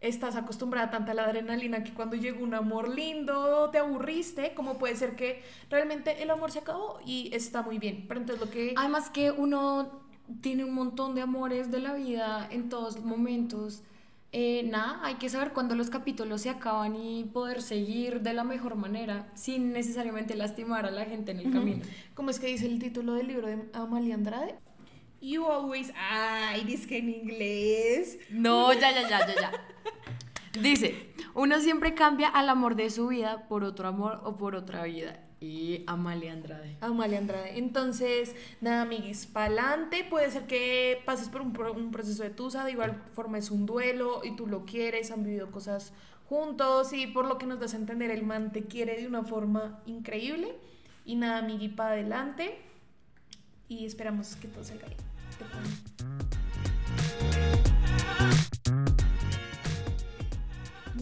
estás 0.00 0.34
acostumbrada 0.34 0.90
tanto 0.90 1.12
a 1.12 1.14
la 1.14 1.26
adrenalina 1.26 1.84
que 1.84 1.94
cuando 1.94 2.16
llegó 2.16 2.42
un 2.42 2.54
amor 2.54 2.88
lindo 2.88 3.70
te 3.70 3.78
aburriste, 3.78 4.52
como 4.54 4.78
puede 4.78 4.96
ser 4.96 5.14
que 5.14 5.44
realmente 5.70 6.24
el 6.24 6.30
amor 6.30 6.50
se 6.50 6.58
acabó 6.58 6.98
y 7.06 7.30
está 7.32 7.62
muy 7.62 7.78
bien. 7.78 8.06
Pero 8.08 8.18
entonces 8.18 8.44
lo 8.44 8.50
que... 8.50 8.74
Además 8.76 9.10
que 9.10 9.30
uno 9.30 10.02
tiene 10.40 10.64
un 10.64 10.74
montón 10.74 11.14
de 11.14 11.22
amores 11.22 11.70
de 11.70 11.78
la 11.78 11.94
vida 11.94 12.48
en 12.50 12.68
todos 12.68 13.00
momentos. 13.04 13.84
Eh, 14.38 14.64
nada, 14.64 15.00
hay 15.02 15.14
que 15.14 15.30
saber 15.30 15.54
cuándo 15.54 15.74
los 15.74 15.88
capítulos 15.88 16.42
se 16.42 16.50
acaban 16.50 16.94
y 16.94 17.24
poder 17.24 17.62
seguir 17.62 18.20
de 18.20 18.34
la 18.34 18.44
mejor 18.44 18.74
manera 18.74 19.30
sin 19.32 19.72
necesariamente 19.72 20.36
lastimar 20.36 20.84
a 20.84 20.90
la 20.90 21.06
gente 21.06 21.32
en 21.32 21.38
el 21.38 21.50
camino. 21.50 21.82
¿Cómo 22.12 22.28
es 22.28 22.38
que 22.38 22.48
dice 22.48 22.66
el 22.66 22.78
título 22.78 23.14
del 23.14 23.28
libro 23.28 23.46
de 23.48 23.64
Amalia 23.72 24.14
Andrade? 24.14 24.56
You 25.22 25.46
always. 25.46 25.90
Ay, 25.96 26.64
dice 26.64 26.86
que 26.86 26.98
en 26.98 27.08
inglés. 27.08 28.18
No, 28.28 28.74
ya, 28.74 28.92
ya, 28.92 29.08
ya, 29.08 29.26
ya, 29.26 29.34
ya. 29.40 29.52
Dice, 30.60 31.14
uno 31.32 31.58
siempre 31.60 31.94
cambia 31.94 32.28
al 32.28 32.50
amor 32.50 32.76
de 32.76 32.90
su 32.90 33.08
vida 33.08 33.48
por 33.48 33.64
otro 33.64 33.88
amor 33.88 34.20
o 34.22 34.36
por 34.36 34.54
otra 34.54 34.82
vida. 34.82 35.18
Y 35.46 35.84
Amalia 35.86 36.32
Andrade. 36.32 36.76
Amalia 36.80 37.18
Andrade. 37.18 37.56
Entonces, 37.58 38.34
nada, 38.60 38.82
amiguis, 38.82 39.26
pa'lante. 39.26 40.02
Puede 40.04 40.30
ser 40.30 40.46
que 40.46 41.00
pases 41.06 41.28
por 41.28 41.40
un, 41.40 41.52
pro- 41.52 41.72
un 41.72 41.92
proceso 41.92 42.22
de 42.24 42.30
tusa, 42.30 42.64
de 42.64 42.72
igual 42.72 43.00
forma 43.14 43.38
es 43.38 43.50
un 43.50 43.64
duelo 43.64 44.22
y 44.24 44.34
tú 44.34 44.46
lo 44.46 44.64
quieres, 44.64 45.10
han 45.12 45.22
vivido 45.22 45.50
cosas 45.50 45.92
juntos 46.28 46.92
y 46.92 47.06
por 47.06 47.26
lo 47.26 47.38
que 47.38 47.46
nos 47.46 47.60
das 47.60 47.74
a 47.74 47.76
entender, 47.76 48.10
el 48.10 48.24
man 48.24 48.52
te 48.52 48.64
quiere 48.64 49.00
de 49.00 49.06
una 49.06 49.22
forma 49.22 49.80
increíble. 49.86 50.56
Y 51.04 51.14
nada, 51.14 51.38
amigui, 51.38 51.68
para 51.68 51.90
adelante. 51.90 52.58
Y 53.68 53.86
esperamos 53.86 54.34
que 54.36 54.48
todo 54.48 54.64
salga 54.64 54.86
bien. 54.88 54.98
Te 56.30 56.35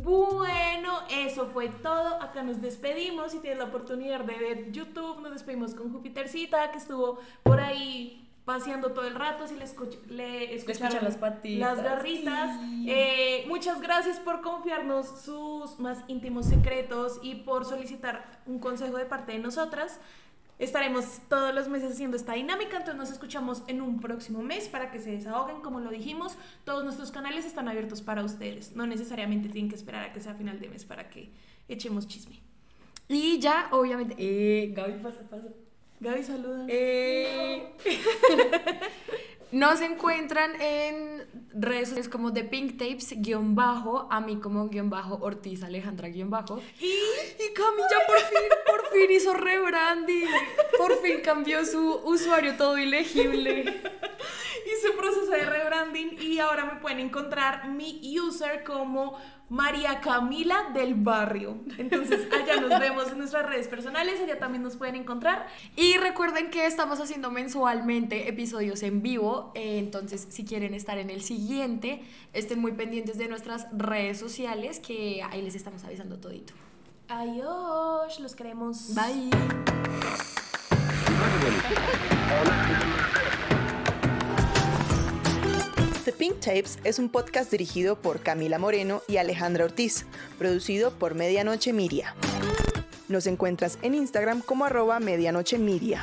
Bueno, 0.04 1.00
eso 1.10 1.46
fue 1.46 1.68
todo. 1.68 2.22
Acá 2.22 2.42
nos 2.42 2.60
despedimos. 2.60 3.32
Si 3.32 3.38
tienes 3.38 3.58
la 3.58 3.64
oportunidad 3.64 4.20
de 4.20 4.36
ver 4.36 4.70
YouTube, 4.70 5.20
nos 5.20 5.32
despedimos 5.32 5.74
con 5.74 5.92
Jupitercita, 5.92 6.70
que 6.70 6.78
estuvo 6.78 7.18
por 7.42 7.58
ahí 7.58 8.20
paseando 8.44 8.92
todo 8.92 9.06
el 9.06 9.14
rato. 9.14 9.48
Si 9.48 9.54
le, 9.56 9.64
escuch- 9.64 10.04
le 10.08 10.54
escucharon 10.54 11.02
las 11.02 11.16
patitas, 11.16 11.76
las 11.78 11.84
garritas. 11.84 12.60
sí. 12.60 12.86
Eh, 12.90 13.44
muchas 13.48 13.80
gracias 13.80 14.18
por 14.20 14.42
confiarnos 14.42 15.06
sus 15.22 15.78
más 15.80 15.98
íntimos 16.08 16.44
secretos 16.46 17.18
y 17.22 17.36
por 17.36 17.64
solicitar 17.64 18.40
un 18.46 18.58
consejo 18.58 18.98
de 18.98 19.06
parte 19.06 19.32
de 19.32 19.38
nosotras. 19.38 19.98
Estaremos 20.58 21.20
todos 21.28 21.52
los 21.54 21.68
meses 21.68 21.92
haciendo 21.92 22.16
esta 22.16 22.34
dinámica, 22.34 22.76
entonces 22.76 22.96
nos 22.96 23.10
escuchamos 23.10 23.62
en 23.66 23.82
un 23.82 24.00
próximo 24.00 24.42
mes 24.42 24.68
para 24.68 24.90
que 24.92 25.00
se 25.00 25.10
desahoguen, 25.10 25.60
como 25.62 25.80
lo 25.80 25.90
dijimos. 25.90 26.36
Todos 26.64 26.84
nuestros 26.84 27.10
canales 27.10 27.44
están 27.44 27.68
abiertos 27.68 28.02
para 28.02 28.22
ustedes. 28.22 28.76
No 28.76 28.86
necesariamente 28.86 29.48
tienen 29.48 29.68
que 29.68 29.76
esperar 29.76 30.04
a 30.04 30.12
que 30.12 30.20
sea 30.20 30.34
final 30.34 30.60
de 30.60 30.68
mes 30.68 30.84
para 30.84 31.10
que 31.10 31.30
echemos 31.68 32.06
chisme. 32.06 32.40
Y 33.08 33.38
ya, 33.38 33.68
obviamente. 33.72 34.14
Eh, 34.18 34.72
Gaby, 34.74 35.02
pasa, 35.02 35.28
pasa. 35.28 35.48
Gaby, 36.00 36.22
saluda. 36.22 36.66
Eh, 36.68 37.72
nos 39.52 39.80
encuentran 39.80 40.60
en 40.60 41.24
redes 41.54 41.88
sociales 41.88 42.08
como 42.08 42.32
The 42.32 42.44
Pink 42.44 42.78
Tapes 42.78 43.14
guion 43.22 43.54
bajo, 43.54 44.08
a 44.10 44.20
mí 44.20 44.36
como 44.36 44.68
guion 44.68 44.90
bajo 44.90 45.18
Ortiz 45.20 45.62
Alejandra 45.62 46.08
guion 46.08 46.30
bajo. 46.30 46.60
Y 46.80 46.92
Cami 47.54 47.82
ya 47.90 48.06
por 48.06 48.18
fin, 48.18 48.48
por 48.66 48.92
fin 48.92 49.10
hizo 49.10 49.32
rebranding. 49.32 50.28
Por 50.76 51.00
fin 51.00 51.20
cambió 51.22 51.64
su 51.64 52.00
usuario 52.04 52.56
todo 52.56 52.78
ilegible. 52.78 53.62
Hice 54.66 54.90
proceso 54.96 55.30
de 55.30 55.44
rebranding 55.44 56.20
y 56.20 56.38
ahora 56.38 56.64
me 56.64 56.80
pueden 56.80 56.98
encontrar 56.98 57.68
mi 57.68 58.00
user 58.18 58.64
como 58.64 59.18
María 59.48 60.00
Camila 60.00 60.70
del 60.72 60.94
Barrio. 60.94 61.58
Entonces 61.78 62.26
allá 62.32 62.60
nos 62.60 62.80
vemos 62.80 63.10
en 63.12 63.18
nuestras 63.18 63.46
redes 63.46 63.68
personales, 63.68 64.20
allá 64.20 64.38
también 64.38 64.62
nos 64.62 64.76
pueden 64.76 64.96
encontrar. 64.96 65.46
Y 65.76 65.96
recuerden 65.98 66.50
que 66.50 66.66
estamos 66.66 66.98
haciendo 67.00 67.30
mensualmente 67.30 68.28
episodios 68.28 68.82
en 68.82 69.02
vivo, 69.02 69.52
eh, 69.54 69.78
entonces 69.78 70.26
si 70.30 70.44
quieren 70.44 70.74
estar 70.74 70.98
en 70.98 71.10
el 71.10 71.22
siguiente, 71.22 72.02
estén 72.32 72.58
muy 72.58 72.72
pendientes 72.72 73.18
de 73.18 73.28
nuestras 73.28 73.66
redes 73.76 74.18
sociales 74.18 74.80
que 74.80 75.22
ahí 75.22 75.42
les 75.42 75.54
estamos 75.54 75.84
avisando 75.84 76.18
todito. 76.18 76.54
Adiós, 77.08 78.18
los 78.18 78.34
queremos. 78.34 78.94
Bye. 78.94 79.30
The 86.04 86.12
Pink 86.12 86.40
Tapes 86.40 86.78
es 86.84 86.98
un 86.98 87.08
podcast 87.08 87.50
dirigido 87.50 87.96
por 87.96 88.20
Camila 88.20 88.58
Moreno 88.58 89.02
y 89.06 89.18
Alejandra 89.18 89.64
Ortiz, 89.64 90.06
producido 90.38 90.92
por 90.92 91.14
Medianoche 91.14 91.72
Miria. 91.72 92.14
Nos 93.08 93.26
encuentras 93.26 93.78
en 93.82 93.94
Instagram 93.94 94.40
como 94.40 94.64
arroba 94.64 94.98
medianoche 94.98 95.58
miria. 95.58 96.02